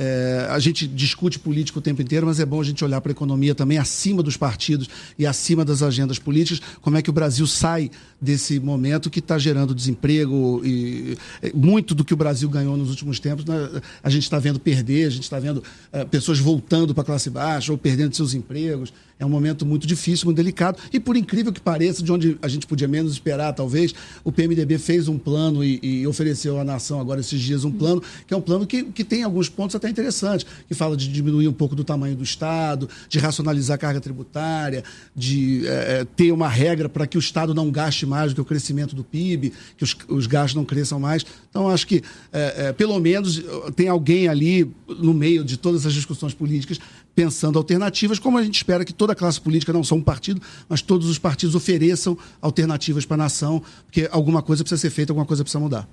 [0.00, 3.10] É, a gente discute política o tempo inteiro, mas é bom a gente olhar para
[3.10, 4.88] a economia também acima dos partidos
[5.18, 7.90] e acima das agendas políticas, como é que o Brasil sai
[8.20, 11.16] desse momento que está gerando desemprego e
[11.54, 15.06] muito do que o Brasil ganhou nos últimos tempos, né, a gente está vendo perder,
[15.06, 15.62] a gente está vendo
[15.92, 18.92] é, pessoas voltando para a classe baixa ou perdendo seus empregos.
[19.18, 20.78] É um momento muito difícil, muito delicado.
[20.92, 23.92] E por incrível que pareça, de onde a gente podia menos esperar, talvez,
[24.22, 28.00] o PMDB fez um plano e, e ofereceu à nação agora esses dias um plano,
[28.26, 31.48] que é um plano que, que tem alguns pontos até interessantes, que fala de diminuir
[31.48, 34.84] um pouco do tamanho do Estado, de racionalizar a carga tributária,
[35.16, 38.44] de é, ter uma regra para que o Estado não gaste mais do que o
[38.44, 41.24] crescimento do PIB, que os, os gastos não cresçam mais.
[41.50, 42.02] Então, acho que,
[42.32, 43.42] é, é, pelo menos,
[43.76, 46.78] tem alguém ali no meio de todas as discussões políticas
[47.14, 50.40] pensando alternativas, como a gente espera que toda a classe política, não só um partido,
[50.68, 55.12] mas todos os partidos ofereçam alternativas para a nação, porque alguma coisa precisa ser feita,
[55.12, 55.88] alguma coisa precisa mudar.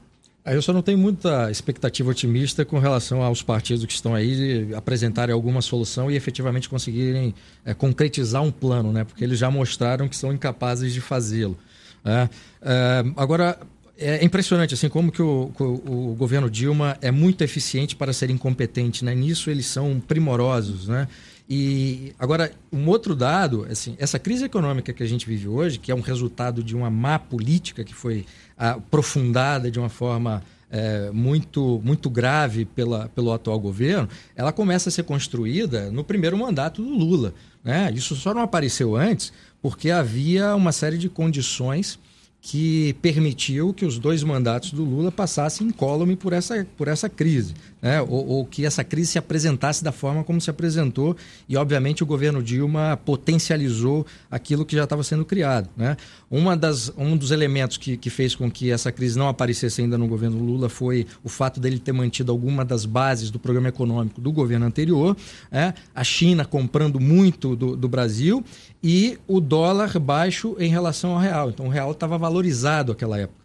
[0.46, 5.34] Eu só não tenho muita expectativa otimista com relação aos partidos que estão aí apresentarem
[5.34, 7.34] alguma solução e efetivamente conseguirem
[7.66, 9.04] é, concretizar um plano, né?
[9.04, 11.58] Porque eles já mostraram que são incapazes de fazê-lo.
[12.06, 12.30] É,
[12.62, 13.58] é, agora,
[13.98, 18.30] é impressionante assim como que o, o, o, governo Dilma é muito eficiente para ser
[18.30, 19.16] incompetente, né?
[19.16, 21.08] Nisso eles são primorosos, né?
[21.50, 25.92] E agora um outro dado, assim, essa crise econômica que a gente vive hoje, que
[25.92, 28.26] é um resultado de uma má política que foi
[28.58, 34.92] aprofundada de uma forma é, muito muito grave pela, pelo atual governo, ela começa a
[34.92, 37.34] ser construída no primeiro mandato do Lula,
[37.64, 37.92] né?
[37.96, 39.32] Isso só não apareceu antes
[39.66, 41.98] porque havia uma série de condições
[42.40, 47.56] que permitiu que os dois mandatos do Lula passassem incólume por essa, por essa crise,
[47.82, 48.00] né?
[48.00, 51.18] ou, ou, que essa crise se apresentasse da forma como se apresentou,
[51.50, 55.68] e obviamente o governo Dilma potencializou aquilo que já estava sendo criado.
[55.76, 55.98] Né?
[56.36, 59.98] Uma das, um dos elementos que, que fez com que essa crise não aparecesse ainda
[59.98, 64.20] no governo Lula foi o fato dele ter mantido alguma das bases do programa econômico
[64.20, 65.16] do governo anterior,
[65.50, 65.74] né?
[65.96, 68.44] a China comprando muito do, do Brasil
[68.84, 71.52] e o dólar baixo em relação ao real.
[71.52, 73.40] Então o real estava valorizado naquela época.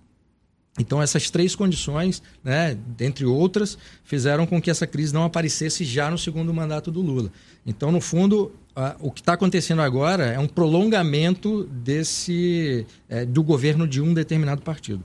[0.76, 6.10] Então essas três condições, né, dentre outras, fizeram com que essa crise não aparecesse já
[6.10, 7.30] no segundo mandato do Lula.
[7.64, 8.52] Então, no fundo,
[9.00, 14.62] o que está acontecendo agora é um prolongamento desse é, do governo de um determinado
[14.62, 15.04] partido.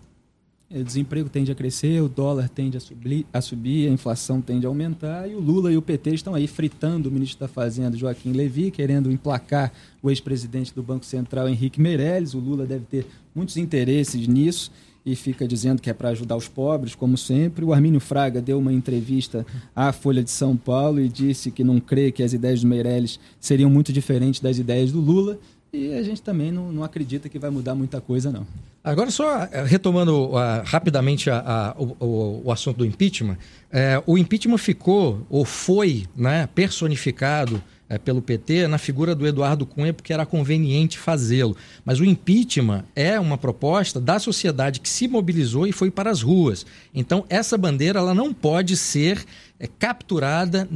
[0.70, 4.66] O desemprego tende a crescer, o dólar tende a subir, a subir, a inflação tende
[4.66, 7.95] a aumentar e o Lula e o PT estão aí fritando o ministro da Fazenda,
[7.95, 12.34] Joaquim Levy, querendo emplacar o ex-presidente do Banco Central, Henrique Meirelles.
[12.34, 14.72] O Lula deve ter muitos interesses nisso
[15.06, 17.64] e fica dizendo que é para ajudar os pobres, como sempre.
[17.64, 19.45] O Armínio Fraga deu uma entrevista
[19.76, 23.20] à Folha de São Paulo e disse que não crê que as ideias do Meirelles
[23.39, 25.38] seriam muito diferentes das ideias do Lula.
[25.72, 28.47] E a gente também não, não acredita que vai mudar muita coisa, não.
[28.84, 33.38] Agora, só eh, retomando uh, rapidamente a, a, o, o, assunto do impeachment,
[33.72, 39.65] é, o impeachment ficou, ou foi, né, personificado é, pelo PT na figura do Eduardo
[39.65, 41.55] Cunha, porque era conveniente fazê-lo.
[41.83, 46.21] Mas o impeachment é uma proposta da sociedade que se mobilizou e foi para as
[46.21, 46.65] ruas.
[46.93, 49.23] Então, essa bandeira ela não pode ser
[49.59, 50.67] é, capturada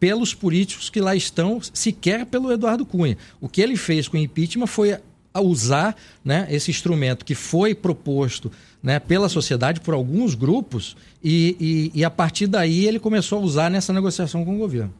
[0.00, 3.16] pelos políticos que lá estão, sequer pelo Eduardo Cunha.
[3.40, 4.96] O que ele fez com o impeachment foi
[5.40, 12.00] usar né, esse instrumento que foi proposto né, pela sociedade, por alguns grupos, e, e,
[12.00, 14.92] e a partir daí ele começou a usar nessa negociação com o governo.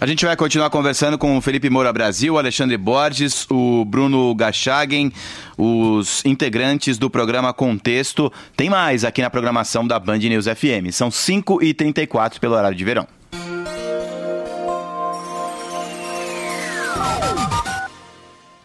[0.00, 4.34] A gente vai continuar conversando com o Felipe Moura Brasil, o Alexandre Borges, o Bruno
[4.34, 5.12] Gachagen,
[5.56, 8.30] os integrantes do programa Contexto.
[8.56, 10.90] Tem mais aqui na programação da Band News FM.
[10.90, 13.06] São 5h34 pelo horário de verão.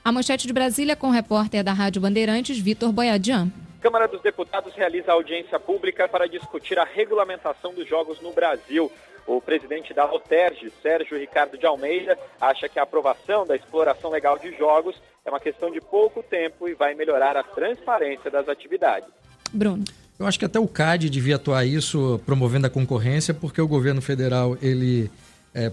[0.03, 3.51] A manchete de Brasília com o repórter da Rádio Bandeirantes, Vitor Boiadian.
[3.80, 8.91] Câmara dos Deputados realiza audiência pública para discutir a regulamentação dos jogos no Brasil.
[9.26, 14.38] O presidente da Loterge, Sérgio Ricardo de Almeida, acha que a aprovação da exploração legal
[14.38, 14.95] de jogos
[15.26, 19.09] é uma questão de pouco tempo e vai melhorar a transparência das atividades.
[19.51, 19.84] Bruno.
[20.20, 24.01] Eu acho que até o CAD devia atuar isso, promovendo a concorrência, porque o governo
[24.01, 25.09] federal ele
[25.55, 25.72] é,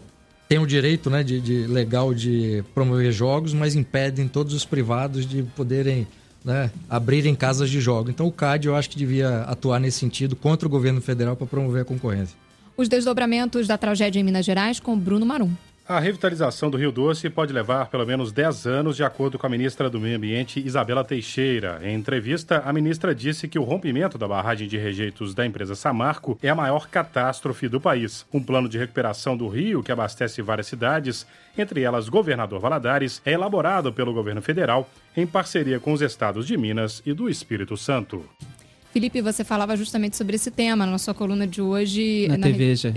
[0.49, 5.27] tem o direito né, de, de, legal de promover jogos, mas impedem todos os privados
[5.27, 6.07] de poderem
[6.45, 8.09] né, abrirem casas de jogo.
[8.09, 11.47] Então o CAD eu acho que devia atuar nesse sentido contra o governo federal para
[11.47, 12.37] promover a concorrência.
[12.77, 15.51] Os desdobramentos da tragédia em Minas Gerais com Bruno Marum.
[15.89, 19.49] A revitalização do Rio Doce pode levar pelo menos 10 anos, de acordo com a
[19.49, 21.81] ministra do Meio Ambiente, Isabela Teixeira.
[21.81, 26.37] Em entrevista, a ministra disse que o rompimento da barragem de rejeitos da empresa Samarco
[26.43, 28.27] é a maior catástrofe do país.
[28.35, 31.25] Um plano de recuperação do rio, que abastece várias cidades,
[31.57, 36.57] entre elas Governador Valadares, é elaborado pelo governo federal em parceria com os estados de
[36.59, 38.25] Minas e do Espírito Santo.
[38.97, 42.27] Felipe, você falava justamente sobre esse tema na sua coluna de hoje.
[42.29, 42.89] Na, na TV, já.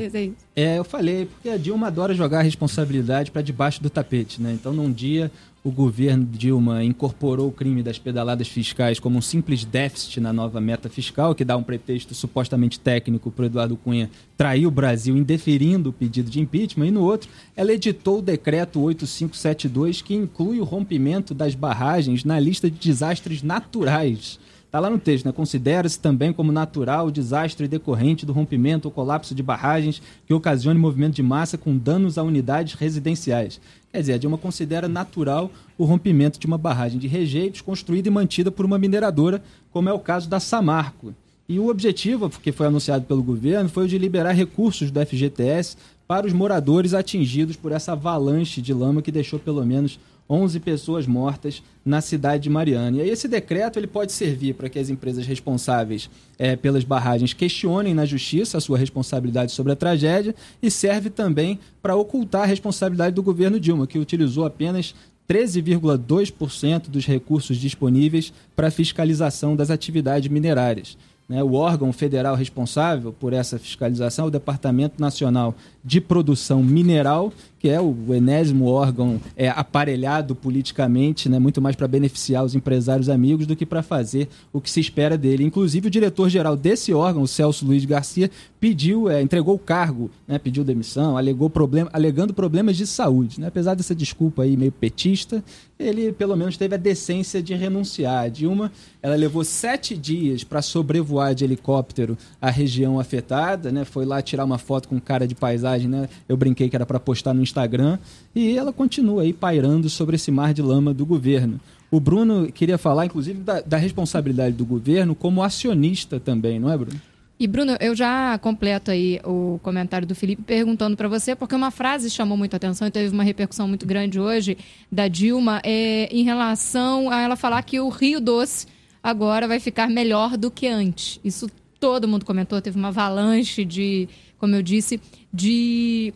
[0.56, 4.54] É, eu falei, porque a Dilma adora jogar a responsabilidade para debaixo do tapete, né?
[4.54, 5.30] Então, num dia,
[5.62, 10.62] o governo Dilma incorporou o crime das pedaladas fiscais como um simples déficit na nova
[10.62, 15.18] meta fiscal, que dá um pretexto supostamente técnico para o Eduardo Cunha trair o Brasil
[15.18, 20.62] indeferindo o pedido de impeachment, e no outro, ela editou o decreto 8572, que inclui
[20.62, 24.40] o rompimento das barragens na lista de desastres naturais
[24.70, 25.32] Está lá no texto, né?
[25.32, 30.78] Considera-se também como natural o desastre decorrente do rompimento ou colapso de barragens que ocasione
[30.78, 33.60] movimento de massa com danos a unidades residenciais.
[33.92, 38.12] Quer dizer, a Dilma considera natural o rompimento de uma barragem de rejeitos construída e
[38.12, 39.42] mantida por uma mineradora,
[39.72, 41.16] como é o caso da Samarco.
[41.48, 45.78] E o objetivo, que foi anunciado pelo governo, foi o de liberar recursos do FGTS
[46.08, 49.98] para os moradores atingidos por essa avalanche de lama que deixou pelo menos
[50.30, 53.02] 11 pessoas mortas na cidade de Mariana.
[53.02, 57.94] E esse decreto ele pode servir para que as empresas responsáveis é, pelas barragens questionem
[57.94, 63.16] na justiça a sua responsabilidade sobre a tragédia e serve também para ocultar a responsabilidade
[63.16, 64.94] do governo Dilma, que utilizou apenas
[65.28, 70.98] 13,2% dos recursos disponíveis para fiscalização das atividades minerárias.
[71.30, 75.54] Né, o órgão federal responsável por essa fiscalização é o Departamento Nacional
[75.84, 81.88] de Produção Mineral, que é o enésimo órgão é, aparelhado politicamente, né, muito mais para
[81.88, 85.44] beneficiar os empresários amigos do que para fazer o que se espera dele.
[85.44, 90.40] Inclusive, o diretor-geral desse órgão, o Celso Luiz Garcia, pediu, é, entregou o cargo, né,
[90.40, 93.40] pediu demissão, alegou problema, alegando problemas de saúde.
[93.42, 93.48] Né?
[93.48, 95.44] Apesar dessa desculpa aí meio petista,
[95.78, 98.26] ele pelo menos teve a decência de renunciar.
[98.26, 98.72] A Dilma
[99.02, 103.86] ela levou sete dias para sobrevoar de helicóptero a região afetada, né?
[103.86, 106.10] Foi lá tirar uma foto com cara de paisagem, né?
[106.28, 107.98] Eu brinquei que era para postar no Instagram.
[108.36, 111.60] E ela continua aí pairando sobre esse mar de lama do governo.
[111.92, 116.78] O Bruno queria falar, inclusive, da, da responsabilidade do governo como acionista também, não é,
[116.78, 117.00] Bruno?
[117.40, 121.72] E Bruno, eu já completo aí o comentário do Felipe perguntando para você, porque uma
[121.72, 124.58] frase chamou muita atenção e teve uma repercussão muito grande hoje
[124.92, 128.68] da Dilma é, em relação a ela falar que o Rio Doce
[129.02, 131.18] agora vai ficar melhor do que antes.
[131.24, 131.50] Isso
[131.80, 134.10] todo mundo comentou, teve uma avalanche de,
[134.40, 135.00] como eu disse,
[135.32, 136.14] de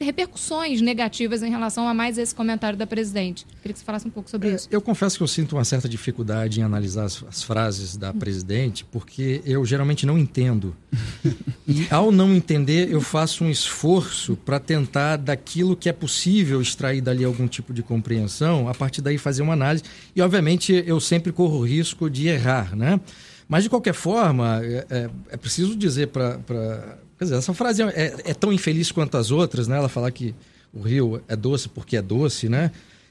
[0.00, 3.46] repercussões negativas em relação a mais esse comentário da presidente.
[3.62, 4.68] Queria que você falasse um pouco sobre é, isso.
[4.70, 8.84] Eu confesso que eu sinto uma certa dificuldade em analisar as, as frases da presidente,
[8.84, 10.76] porque eu geralmente não entendo.
[11.66, 17.00] e ao não entender, eu faço um esforço para tentar, daquilo que é possível extrair
[17.00, 19.84] dali algum tipo de compreensão, a partir daí fazer uma análise.
[20.14, 23.00] E, obviamente, eu sempre corro o risco de errar, né?
[23.48, 28.14] Mas, de qualquer forma, é, é, é preciso dizer para Quer dizer, essa frase é,
[28.24, 29.76] é, tão infeliz quanto as outras, né?
[29.76, 30.34] Ela falar que
[30.72, 32.70] o rio é doce porque é doce, né?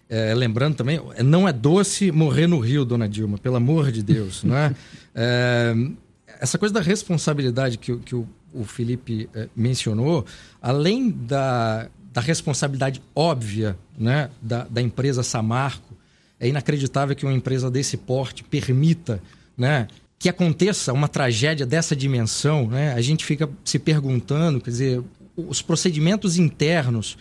[0.09, 4.43] É, lembrando também, não é doce morrer no rio, dona Dilma, pelo amor de Deus,
[4.43, 4.75] né?
[5.15, 5.75] É,
[6.39, 10.25] essa coisa da responsabilidade que, que o, o Felipe é, mencionou,
[10.59, 15.95] além da, da responsabilidade óbvia né, da, da empresa Samarco,
[16.39, 19.21] é inacreditável que uma empresa desse porte permita
[19.57, 19.87] né,
[20.23, 25.03] que aconteça uma tragédia dessa dimensão, né, a gente fica se perguntando, quer dizer,
[25.35, 27.17] os procedimentos internos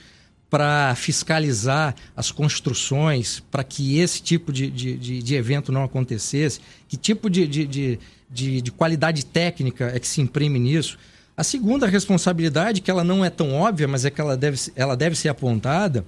[0.48, 6.96] para fiscalizar as construções, para que esse tipo de, de, de, evento não acontecesse, que
[6.96, 7.98] tipo de, de,
[8.30, 10.96] de, de qualidade técnica é que se imprime nisso.
[11.36, 14.96] A segunda responsabilidade, que ela não é tão óbvia, mas é que ela deve, ela
[14.96, 16.04] deve ser apontada,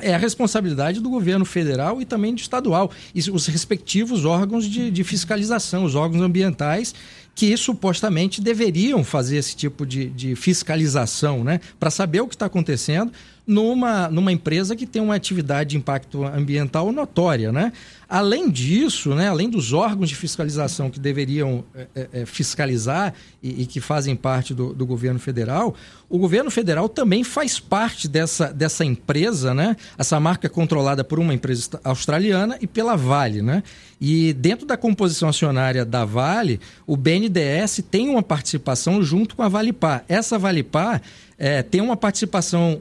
[0.00, 4.90] é a responsabilidade do governo federal e também do estadual, e os respectivos órgãos de,
[4.90, 6.94] de fiscalização, os órgãos ambientais
[7.36, 11.60] que supostamente deveriam fazer esse tipo de, de fiscalização, né?
[11.78, 13.12] Para saber o que está acontecendo
[13.46, 17.72] numa, numa empresa que tem uma atividade de impacto ambiental notória, né?
[18.08, 23.12] Além disso, né, além dos órgãos de fiscalização que deveriam é, é, fiscalizar
[23.42, 25.74] e, e, que fazem parte do, do, governo federal,
[26.08, 29.76] o governo federal também faz parte dessa, dessa empresa, né?
[29.98, 33.62] Essa marca é controlada por uma empresa australiana e pela Vale, né?
[34.00, 39.48] E dentro da composição acionária da Vale, o BNDES tem uma participação junto com a
[39.48, 40.04] Valipar.
[40.06, 41.00] Essa Valipar
[41.38, 42.80] é, tem uma participação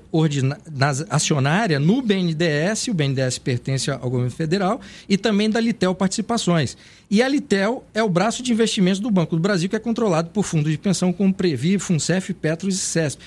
[1.10, 6.78] acionária no BNDES, o BNDES pertence ao governo federal, e também da Litel Participações.
[7.10, 10.30] E a Litel é o braço de investimentos do Banco do Brasil, que é controlado
[10.32, 13.24] por fundos de pensão como Previ, FUNCEF, Petros e CESP.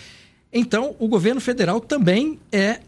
[0.52, 2.80] Então, o governo federal também é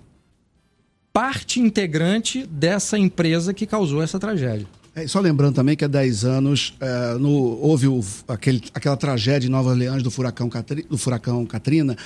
[1.13, 4.67] parte integrante dessa empresa que causou essa tragédia.
[4.95, 9.47] É, só lembrando também que há 10 anos é, no, houve o, aquele, aquela tragédia
[9.47, 10.51] em Nova Orleans do furacão,
[10.89, 11.97] do furacão Katrina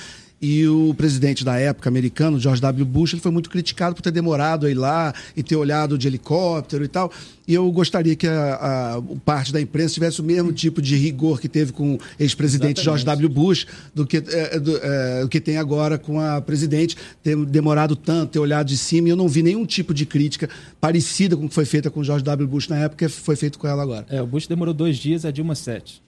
[0.41, 2.85] e o presidente da época, americano, George W.
[2.85, 6.07] Bush, ele foi muito criticado por ter demorado a ir lá e ter olhado de
[6.07, 7.11] helicóptero e tal.
[7.47, 11.39] E eu gostaria que a, a parte da imprensa tivesse o mesmo tipo de rigor
[11.39, 13.29] que teve com o ex-presidente George W.
[13.29, 18.31] Bush do que, é, do, é, que tem agora com a presidente, ter demorado tanto,
[18.31, 19.07] ter olhado de cima.
[19.07, 20.49] E eu não vi nenhum tipo de crítica
[20.81, 22.47] parecida com o que foi feita com George W.
[22.47, 24.05] Bush na época, foi feito com ela agora.
[24.09, 26.04] É, o Bush demorou dois dias, a Dilma sete.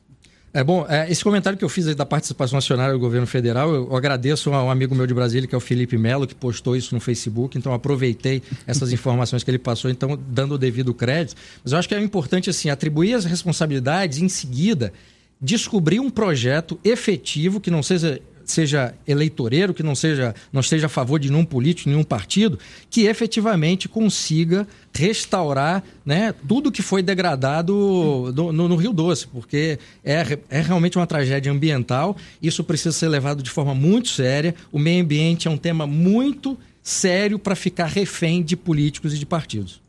[0.58, 3.96] É bom, é, esse comentário que eu fiz da participação acionária do governo federal, eu
[3.96, 6.96] agradeço a um amigo meu de Brasília, que é o Felipe Melo, que postou isso
[6.96, 11.38] no Facebook, então aproveitei essas informações que ele passou, então dando o devido crédito.
[11.64, 14.92] Mas eu acho que é importante assim, atribuir as responsabilidades em seguida
[15.40, 18.20] descobrir um projeto efetivo que não seja
[18.52, 22.58] seja eleitoreiro, que não seja não esteja a favor de nenhum político, nenhum partido,
[22.90, 29.78] que efetivamente consiga restaurar né, tudo que foi degradado no, no, no Rio Doce, porque
[30.04, 32.18] é, é realmente uma tragédia ambiental.
[32.42, 34.56] Isso precisa ser levado de forma muito séria.
[34.72, 39.26] O meio ambiente é um tema muito sério para ficar refém de políticos e de
[39.26, 39.87] partidos.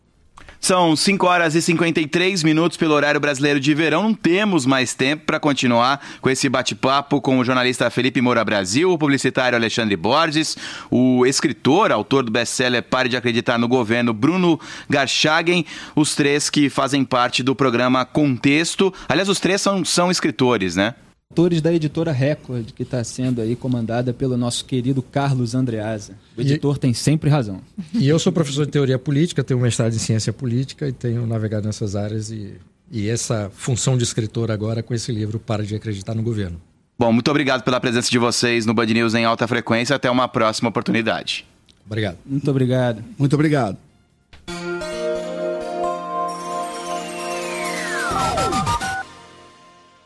[0.60, 4.02] São 5 horas e 53 minutos pelo horário brasileiro de verão.
[4.02, 8.90] Não temos mais tempo para continuar com esse bate-papo com o jornalista Felipe Moura Brasil,
[8.90, 10.56] o publicitário Alexandre Borges,
[10.90, 16.68] o escritor, autor do best-seller Pare de Acreditar no Governo, Bruno Garchagen, os três que
[16.68, 18.92] fazem parte do programa Contexto.
[19.08, 20.94] Aliás, os três são, são escritores, né?
[21.30, 26.14] Autores da editora Record, que está sendo aí comandada pelo nosso querido Carlos Andreasa.
[26.36, 26.78] O editor e...
[26.78, 27.60] tem sempre razão.
[27.92, 31.66] E eu sou professor de teoria política, tenho mestrado em ciência política e tenho navegado
[31.66, 32.54] nessas áreas e,
[32.90, 36.60] e essa função de escritor agora com esse livro Para de Acreditar no Governo.
[36.98, 39.94] Bom, muito obrigado pela presença de vocês no Band News em alta frequência.
[39.94, 41.44] Até uma próxima oportunidade.
[41.86, 42.16] Obrigado.
[42.26, 43.04] Muito obrigado.
[43.18, 43.76] Muito obrigado.